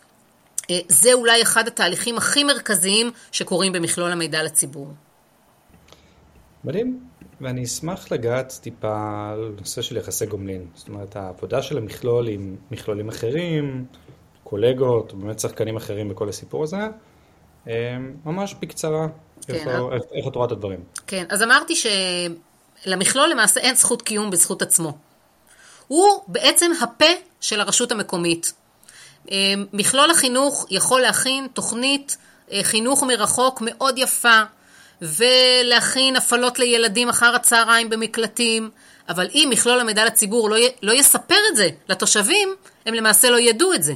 אה, 0.71 0.79
זה 0.87 1.13
אולי 1.13 1.41
אחד 1.41 1.67
התהליכים 1.67 2.17
הכי 2.17 2.43
מרכזיים 2.43 3.11
שקורים 3.31 3.71
במכלול 3.71 4.11
המידע 4.11 4.43
לציבור. 4.43 4.93
מדהים, 6.63 6.99
ואני 7.43 7.63
אשמח 7.63 8.11
לגעת 8.11 8.59
טיפה 8.61 9.29
על 9.33 9.55
נושא 9.59 9.81
של 9.81 9.97
יחסי 9.97 10.25
גומלין. 10.25 10.65
זאת 10.75 10.87
אומרת, 10.87 11.15
העבודה 11.15 11.61
של 11.61 11.77
המכלול 11.77 12.27
עם 12.27 12.55
מכלולים 12.71 13.09
אחרים, 13.09 13.85
קולגות, 14.43 15.13
באמת 15.13 15.39
שחקנים 15.39 15.77
אחרים 15.77 16.09
בכל 16.09 16.29
הסיפור 16.29 16.63
הזה, 16.63 16.77
אה, 17.67 17.97
ממש 18.25 18.55
בקצרה, 18.59 19.07
כן, 19.47 19.53
איך, 19.53 19.67
איך, 19.67 20.03
איך 20.13 20.27
את 20.27 20.35
רואה 20.35 20.47
את 20.47 20.51
הדברים? 20.51 20.79
כן, 21.07 21.25
אז 21.29 21.43
אמרתי 21.43 21.73
שלמכלול 22.85 23.29
למעשה 23.29 23.59
אין 23.59 23.75
זכות 23.75 24.01
קיום 24.01 24.29
בזכות 24.29 24.61
עצמו. 24.61 24.97
הוא 25.87 26.07
בעצם 26.27 26.71
הפה 26.81 27.05
של 27.41 27.59
הרשות 27.59 27.91
המקומית. 27.91 28.53
אה, 29.31 29.53
מכלול 29.73 30.11
החינוך 30.11 30.65
יכול 30.69 31.01
להכין 31.01 31.47
תוכנית 31.53 32.17
אה, 32.51 32.59
חינוך 32.63 33.03
מרחוק 33.03 33.61
מאוד 33.61 33.97
יפה, 33.97 34.41
ולהכין 35.01 36.15
הפעלות 36.15 36.59
לילדים 36.59 37.09
אחר 37.09 37.35
הצהריים 37.35 37.89
במקלטים, 37.89 38.69
אבל 39.09 39.27
אם 39.33 39.47
מכלול 39.51 39.79
המידע 39.79 40.05
לציבור 40.05 40.49
לא, 40.49 40.57
י, 40.57 40.69
לא 40.81 40.91
יספר 40.91 41.39
את 41.51 41.55
זה 41.55 41.69
לתושבים, 41.89 42.55
הם 42.85 42.93
למעשה 42.93 43.29
לא 43.29 43.39
ידעו 43.39 43.73
את 43.73 43.83
זה. 43.83 43.93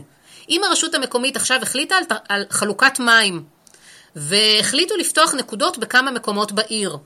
אם 0.49 0.61
הרשות 0.63 0.95
המקומית 0.95 1.35
עכשיו 1.35 1.59
החליטה 1.61 1.95
על, 1.95 2.03
על 2.29 2.45
חלוקת 2.49 2.99
מים, 2.99 3.43
והחליטו 4.15 4.95
לפתוח 4.97 5.33
נקודות 5.33 5.77
בכמה 5.77 6.11
מקומות 6.11 6.51
בעיר, 6.51 6.97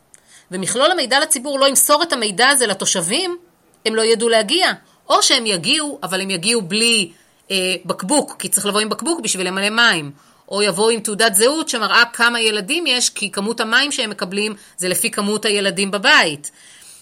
ומכלול 0.51 0.91
המידע 0.91 1.19
לציבור 1.19 1.59
לא 1.59 1.67
ימסור 1.67 2.03
את 2.03 2.13
המידע 2.13 2.49
הזה 2.49 2.67
לתושבים, 2.67 3.37
הם 3.85 3.95
לא 3.95 4.01
ידעו 4.01 4.29
להגיע. 4.29 4.73
או 5.11 5.23
שהם 5.23 5.45
יגיעו, 5.45 5.99
אבל 6.03 6.21
הם 6.21 6.29
יגיעו 6.29 6.61
בלי 6.61 7.11
אה, 7.51 7.75
בקבוק, 7.85 8.35
כי 8.39 8.49
צריך 8.49 8.65
לבוא 8.65 8.79
עם 8.79 8.89
בקבוק 8.89 9.19
בשביל 9.19 9.47
למלא 9.47 9.69
מים. 9.69 10.11
או 10.51 10.61
יבואו 10.61 10.89
עם 10.89 10.99
תעודת 10.99 11.35
זהות 11.35 11.69
שמראה 11.69 12.03
כמה 12.13 12.41
ילדים 12.41 12.87
יש, 12.87 13.09
כי 13.09 13.31
כמות 13.31 13.59
המים 13.59 13.91
שהם 13.91 14.09
מקבלים 14.09 14.55
זה 14.77 14.87
לפי 14.87 15.11
כמות 15.11 15.45
הילדים 15.45 15.91
בבית. 15.91 16.51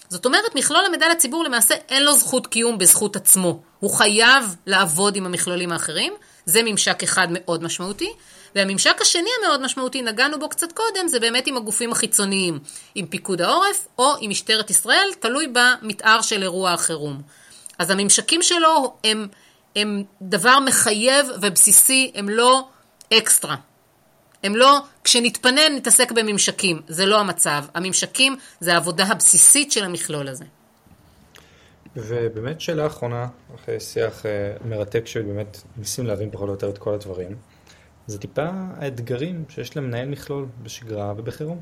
זאת 0.08 0.26
אומרת, 0.26 0.54
מכלול 0.54 0.84
המידע 0.86 1.08
לציבור 1.08 1.44
למעשה 1.44 1.74
אין 1.88 2.04
לו 2.04 2.14
זכות 2.14 2.46
קיום 2.46 2.78
בזכות 2.78 3.16
עצמו. 3.16 3.62
הוא 3.80 3.90
חייב 3.90 4.56
לעבוד 4.66 5.16
עם 5.16 5.26
המכלולים 5.26 5.72
האחרים, 5.72 6.12
זה 6.44 6.60
ממשק 6.64 7.02
אחד 7.02 7.28
מאוד 7.30 7.62
משמעותי. 7.62 8.12
והממשק 8.54 9.00
השני 9.00 9.30
המאוד 9.38 9.62
משמעותי, 9.62 10.02
נגענו 10.02 10.38
בו 10.38 10.48
קצת 10.48 10.72
קודם, 10.72 11.08
זה 11.08 11.20
באמת 11.20 11.46
עם 11.46 11.56
הגופים 11.56 11.92
החיצוניים, 11.92 12.58
עם 12.94 13.06
פיקוד 13.06 13.40
העורף 13.40 13.86
או 13.98 14.14
עם 14.20 14.30
משטרת 14.30 14.70
ישראל, 14.70 15.08
תלוי 15.20 15.46
במתאר 15.52 16.22
של 16.22 16.42
אירוע 16.42 16.72
החירום. 16.72 17.22
אז 17.78 17.90
הממשקים 17.90 18.42
שלו 18.42 18.94
הם, 19.04 19.28
הם 19.76 20.04
דבר 20.22 20.58
מחייב 20.58 21.26
ובסיסי, 21.42 22.12
הם 22.14 22.28
לא 22.28 22.64
אקסטרה. 23.12 23.56
הם 24.44 24.56
לא, 24.56 24.78
כשנתפנה 25.04 25.60
נתעסק 25.76 26.12
בממשקים, 26.12 26.80
זה 26.88 27.06
לא 27.06 27.20
המצב. 27.20 27.64
הממשקים 27.74 28.36
זה 28.60 28.74
העבודה 28.74 29.04
הבסיסית 29.04 29.72
של 29.72 29.84
המכלול 29.84 30.28
הזה. 30.28 30.44
ובאמת 31.96 32.60
שאלה 32.60 32.86
אחרונה, 32.86 33.26
אחרי 33.54 33.80
שיח 33.80 34.26
אה, 34.26 34.30
מרתק 34.64 35.06
שבאמת 35.06 35.62
ניסים 35.76 36.06
להבין 36.06 36.30
פחות 36.30 36.48
או 36.48 36.52
יותר 36.52 36.70
את 36.70 36.78
כל 36.78 36.94
הדברים, 36.94 37.36
זה 38.06 38.18
טיפה 38.18 38.46
האתגרים 38.76 39.44
שיש 39.48 39.76
למנהל 39.76 40.08
מכלול 40.08 40.46
בשגרה 40.62 41.12
ובחירום. 41.16 41.60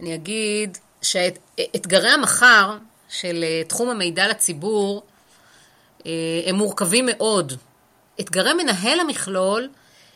אני 0.00 0.14
אגיד 0.14 0.78
שאתגרי 1.02 2.08
המחר 2.08 2.76
של 3.08 3.44
אה, 3.44 3.62
תחום 3.68 3.90
המידע 3.90 4.28
לציבור 4.28 5.02
אה, 6.06 6.12
הם 6.46 6.54
מורכבים 6.54 7.06
מאוד. 7.06 7.52
אתגרי 8.20 8.54
מנהל 8.54 9.00
המכלול 9.00 9.68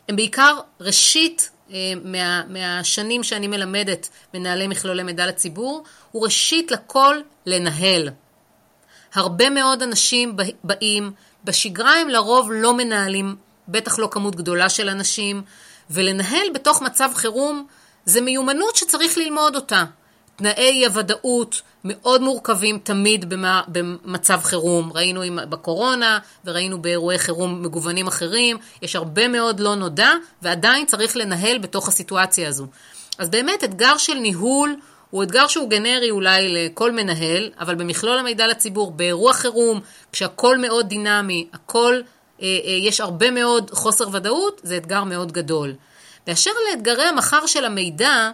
הם 0.09 0.15
בעיקר 0.15 0.59
ראשית 0.79 1.51
אה, 1.71 1.93
מה, 2.03 2.43
מהשנים 2.47 3.23
שאני 3.23 3.47
מלמדת 3.47 4.09
מנהלי 4.33 4.67
מכלולי 4.67 5.03
מידע 5.03 5.27
לציבור, 5.27 5.83
הוא 6.11 6.23
ראשית 6.23 6.71
לכל 6.71 7.17
לנהל. 7.45 8.09
הרבה 9.13 9.49
מאוד 9.49 9.81
אנשים 9.81 10.37
באים, 10.63 11.11
בשגרה 11.43 11.93
הם 11.93 12.09
לרוב 12.09 12.49
לא 12.51 12.73
מנהלים, 12.73 13.35
בטח 13.67 13.99
לא 13.99 14.07
כמות 14.11 14.35
גדולה 14.35 14.69
של 14.69 14.89
אנשים, 14.89 15.41
ולנהל 15.89 16.47
בתוך 16.53 16.81
מצב 16.81 17.09
חירום 17.15 17.67
זה 18.05 18.21
מיומנות 18.21 18.75
שצריך 18.75 19.17
ללמוד 19.17 19.55
אותה. 19.55 19.85
תנאי 20.41 20.85
הוודאות 20.85 21.61
מאוד 21.83 22.21
מורכבים 22.21 22.79
תמיד 22.83 23.29
במה, 23.29 23.61
במצב 23.67 24.39
חירום. 24.43 24.91
ראינו 24.93 25.21
עם, 25.21 25.39
בקורונה 25.49 26.19
וראינו 26.45 26.81
באירועי 26.81 27.19
חירום 27.19 27.63
מגוונים 27.63 28.07
אחרים. 28.07 28.57
יש 28.81 28.95
הרבה 28.95 29.27
מאוד 29.27 29.59
לא 29.59 29.75
נודע, 29.75 30.09
ועדיין 30.41 30.85
צריך 30.85 31.17
לנהל 31.17 31.57
בתוך 31.57 31.87
הסיטואציה 31.87 32.49
הזו. 32.49 32.67
אז 33.17 33.29
באמת 33.29 33.63
אתגר 33.63 33.97
של 33.97 34.13
ניהול 34.13 34.75
הוא 35.09 35.23
אתגר 35.23 35.47
שהוא 35.47 35.69
גנרי 35.69 36.11
אולי 36.11 36.49
לכל 36.49 36.91
מנהל, 36.91 37.49
אבל 37.59 37.75
במכלול 37.75 38.19
המידע 38.19 38.47
לציבור, 38.47 38.91
באירוע 38.91 39.33
חירום, 39.33 39.79
כשהכול 40.11 40.57
מאוד 40.57 40.89
דינמי, 40.89 41.47
הכל, 41.53 41.95
אה, 42.41 42.47
אה, 42.65 42.71
יש 42.71 43.01
הרבה 43.01 43.31
מאוד 43.31 43.71
חוסר 43.71 44.05
ודאות, 44.11 44.61
זה 44.63 44.77
אתגר 44.77 45.03
מאוד 45.03 45.31
גדול. 45.31 45.73
באשר 46.27 46.51
לאתגרי 46.69 47.03
המחר 47.03 47.45
של 47.45 47.65
המידע, 47.65 48.31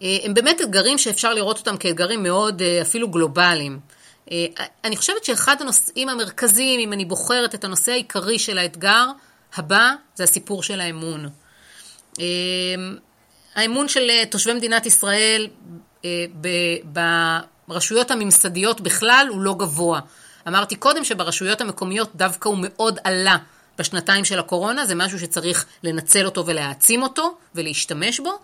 הם 0.00 0.34
באמת 0.34 0.60
אתגרים 0.60 0.98
שאפשר 0.98 1.34
לראות 1.34 1.58
אותם 1.58 1.76
כאתגרים 1.76 2.22
מאוד 2.22 2.62
אה, 2.62 2.82
אפילו 2.82 3.08
גלובליים. 3.08 3.78
אה, 4.30 4.46
אני 4.84 4.96
חושבת 4.96 5.24
שאחד 5.24 5.56
הנושאים 5.60 6.08
המרכזיים, 6.08 6.80
אם 6.80 6.92
אני 6.92 7.04
בוחרת 7.04 7.54
את 7.54 7.64
הנושא 7.64 7.92
העיקרי 7.92 8.38
של 8.38 8.58
האתגר 8.58 9.06
הבא, 9.54 9.92
זה 10.14 10.24
הסיפור 10.24 10.62
של 10.62 10.80
האמון. 10.80 11.28
האמון 13.54 13.88
של 13.88 14.10
תושבי 14.30 14.52
מדינת 14.52 14.86
ישראל 14.86 15.48
ברשויות 17.68 18.10
הממסדיות 18.10 18.80
בכלל 18.80 19.26
הוא 19.30 19.42
לא 19.42 19.54
גבוה. 19.54 20.00
אמרתי 20.48 20.76
קודם 20.76 21.04
שברשויות 21.04 21.60
המקומיות 21.60 22.10
דווקא 22.16 22.48
הוא 22.48 22.58
מאוד 22.60 22.98
עלה 23.04 23.36
בשנתיים 23.78 24.24
של 24.24 24.38
הקורונה, 24.38 24.86
זה 24.86 24.94
משהו 24.94 25.18
שצריך 25.18 25.66
לנצל 25.82 26.26
אותו 26.26 26.46
ולהעצים 26.46 27.02
אותו 27.02 27.36
ולהשתמש 27.54 28.20
בו. 28.20 28.38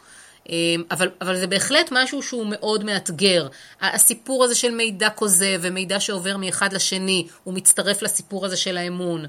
אמ, 0.48 0.82
אבל, 0.90 1.10
אבל 1.20 1.36
זה 1.36 1.46
בהחלט 1.46 1.88
משהו 1.92 2.22
שהוא 2.22 2.46
מאוד 2.46 2.84
מאתגר. 2.84 3.48
הסיפור 3.80 4.44
הזה 4.44 4.54
של 4.54 4.70
מידע 4.70 5.10
כוזב 5.10 5.58
ומידע 5.60 6.00
שעובר 6.00 6.36
מאחד 6.36 6.72
לשני, 6.72 7.26
הוא 7.44 7.54
מצטרף 7.54 8.02
לסיפור 8.02 8.46
הזה 8.46 8.56
של 8.56 8.76
האמון. 8.76 9.24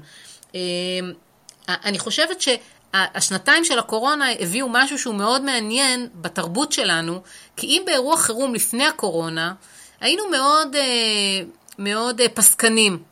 אמ, 0.54 0.60
אני 1.68 1.98
חושבת 1.98 2.40
שהשנתיים 2.40 3.64
של 3.64 3.78
הקורונה 3.78 4.26
הביאו 4.40 4.68
משהו 4.68 4.98
שהוא 4.98 5.14
מאוד 5.14 5.42
מעניין 5.42 6.08
בתרבות 6.14 6.72
שלנו, 6.72 7.22
כי 7.56 7.66
אם 7.66 7.82
באירוע 7.86 8.16
חירום 8.16 8.54
לפני 8.54 8.86
הקורונה, 8.86 9.52
היינו 10.00 10.28
מאוד, 10.30 10.76
אה, 10.76 10.82
מאוד 11.78 12.20
אה, 12.20 12.28
פסקנים. 12.28 13.02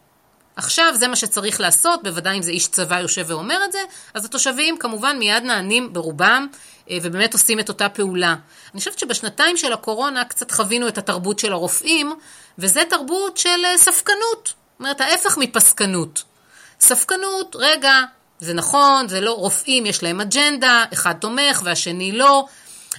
עכשיו 0.57 0.93
זה 0.95 1.09
מה 1.09 1.17
שצריך 1.17 1.61
לעשות, 1.61 2.03
בוודאי 2.03 2.37
אם 2.37 2.43
זה 2.43 2.51
איש 2.51 2.69
צבא 2.69 3.01
יושב 3.01 3.25
ואומר 3.29 3.65
את 3.65 3.73
זה, 3.73 3.79
אז 4.15 4.25
התושבים 4.25 4.79
כמובן 4.79 5.19
מיד 5.19 5.43
נענים 5.43 5.93
ברובם, 5.93 6.47
ובאמת 6.93 7.33
עושים 7.33 7.61
את 7.61 7.69
אותה 7.69 7.89
פעולה. 7.89 8.35
אני 8.73 8.79
חושבת 8.79 8.99
שבשנתיים 8.99 9.57
של 9.57 9.73
הקורונה 9.73 10.25
קצת 10.25 10.51
חווינו 10.51 10.89
את 10.89 10.99
התרבות 10.99 11.39
של 11.39 11.53
הרופאים, 11.53 12.13
וזה 12.59 12.83
תרבות 12.91 13.37
של 13.37 13.65
אה, 13.65 13.79
ספקנות. 13.79 14.47
זאת 14.47 14.81
אומרת, 14.81 15.01
ההפך 15.01 15.39
מפסקנות. 15.39 16.23
ספקנות, 16.81 17.57
רגע, 17.59 18.01
זה 18.39 18.55
נכון, 18.55 19.09
זה 19.09 19.21
לא, 19.21 19.33
רופאים 19.33 19.87
יש 19.87 20.03
להם 20.03 20.21
אג'נדה, 20.21 20.85
אחד 20.93 21.13
תומך 21.13 21.61
והשני 21.65 22.13
לא. 22.13 22.47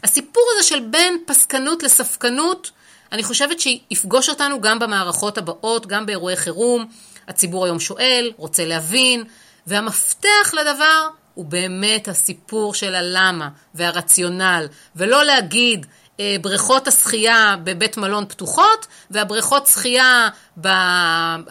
הסיפור 0.04 0.44
הזה 0.56 0.68
של 0.68 0.80
בין 0.80 1.18
פסקנות 1.26 1.84
לספקנות, 1.84 2.72
אני 3.12 3.24
חושבת 3.24 3.60
שיפגוש 3.60 4.30
אותנו 4.30 4.62
גם 4.62 4.80
במערכות 4.80 5.38
הבאות, 5.38 5.88
גם 5.88 6.06
באירועי 6.06 6.36
חירום. 6.36 6.86
הציבור 7.28 7.66
היום 7.66 7.80
שואל, 7.80 8.32
רוצה 8.38 8.66
להבין, 8.66 9.24
והמפתח 9.68 10.54
לדבר 10.54 11.08
הוא 11.38 11.46
באמת 11.46 12.08
הסיפור 12.08 12.74
של 12.74 12.96
הלמה 12.96 13.50
והרציונל, 13.76 14.68
ולא 14.96 15.24
להגיד 15.24 15.86
אה, 16.20 16.36
בריכות 16.42 16.88
השחייה 16.88 17.56
בבית 17.64 17.98
מלון 17.98 18.26
פתוחות 18.28 18.88
והבריכות 19.12 19.68
שחייה 19.68 20.30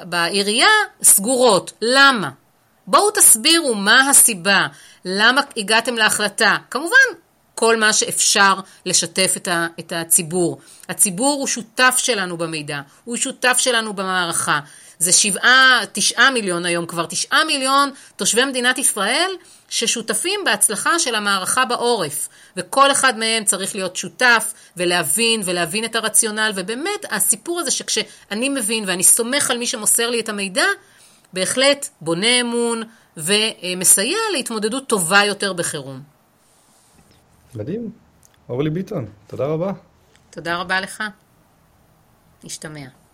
בעירייה 0.04 0.68
סגורות. 1.02 1.72
למה? 1.82 2.30
בואו 2.86 3.10
תסבירו 3.10 3.74
מה 3.74 4.10
הסיבה, 4.10 4.66
למה 5.04 5.40
הגעתם 5.56 5.94
להחלטה. 5.94 6.56
כמובן, 6.70 7.06
כל 7.54 7.76
מה 7.76 7.92
שאפשר 7.92 8.54
לשתף 8.86 9.32
את, 9.36 9.48
ה, 9.48 9.66
את 9.80 9.92
הציבור. 9.96 10.58
הציבור 10.88 11.34
הוא 11.38 11.46
שותף 11.46 11.94
שלנו 11.98 12.38
במידע, 12.38 12.80
הוא 13.04 13.16
שותף 13.16 13.56
שלנו 13.58 13.92
במערכה. 13.94 14.60
זה 14.98 15.12
שבעה, 15.12 15.80
תשעה 15.92 16.30
מיליון 16.30 16.66
היום 16.66 16.86
כבר, 16.86 17.06
תשעה 17.06 17.44
מיליון 17.44 17.90
תושבי 18.16 18.44
מדינת 18.44 18.78
ישראל 18.78 19.30
ששותפים 19.68 20.40
בהצלחה 20.44 20.98
של 20.98 21.14
המערכה 21.14 21.64
בעורף, 21.64 22.28
וכל 22.56 22.92
אחד 22.92 23.18
מהם 23.18 23.44
צריך 23.44 23.74
להיות 23.74 23.96
שותף 23.96 24.54
ולהבין 24.76 25.40
ולהבין 25.44 25.84
את 25.84 25.96
הרציונל, 25.96 26.52
ובאמת 26.54 27.04
הסיפור 27.10 27.60
הזה 27.60 27.70
שכשאני 27.70 28.48
מבין 28.48 28.84
ואני 28.86 29.02
סומך 29.02 29.50
על 29.50 29.58
מי 29.58 29.66
שמוסר 29.66 30.10
לי 30.10 30.20
את 30.20 30.28
המידע, 30.28 30.66
בהחלט 31.32 31.88
בונה 32.00 32.40
אמון 32.40 32.82
ומסייע 33.16 34.18
להתמודדות 34.32 34.88
טובה 34.88 35.24
יותר 35.24 35.52
בחירום. 35.52 36.02
מדהים. 37.54 37.90
אורלי 38.48 38.70
ביטון, 38.70 39.06
תודה 39.26 39.46
רבה. 39.46 39.72
תודה 40.30 40.56
רבה 40.56 40.80
לך. 40.80 41.02
נשתמע. 42.44 43.05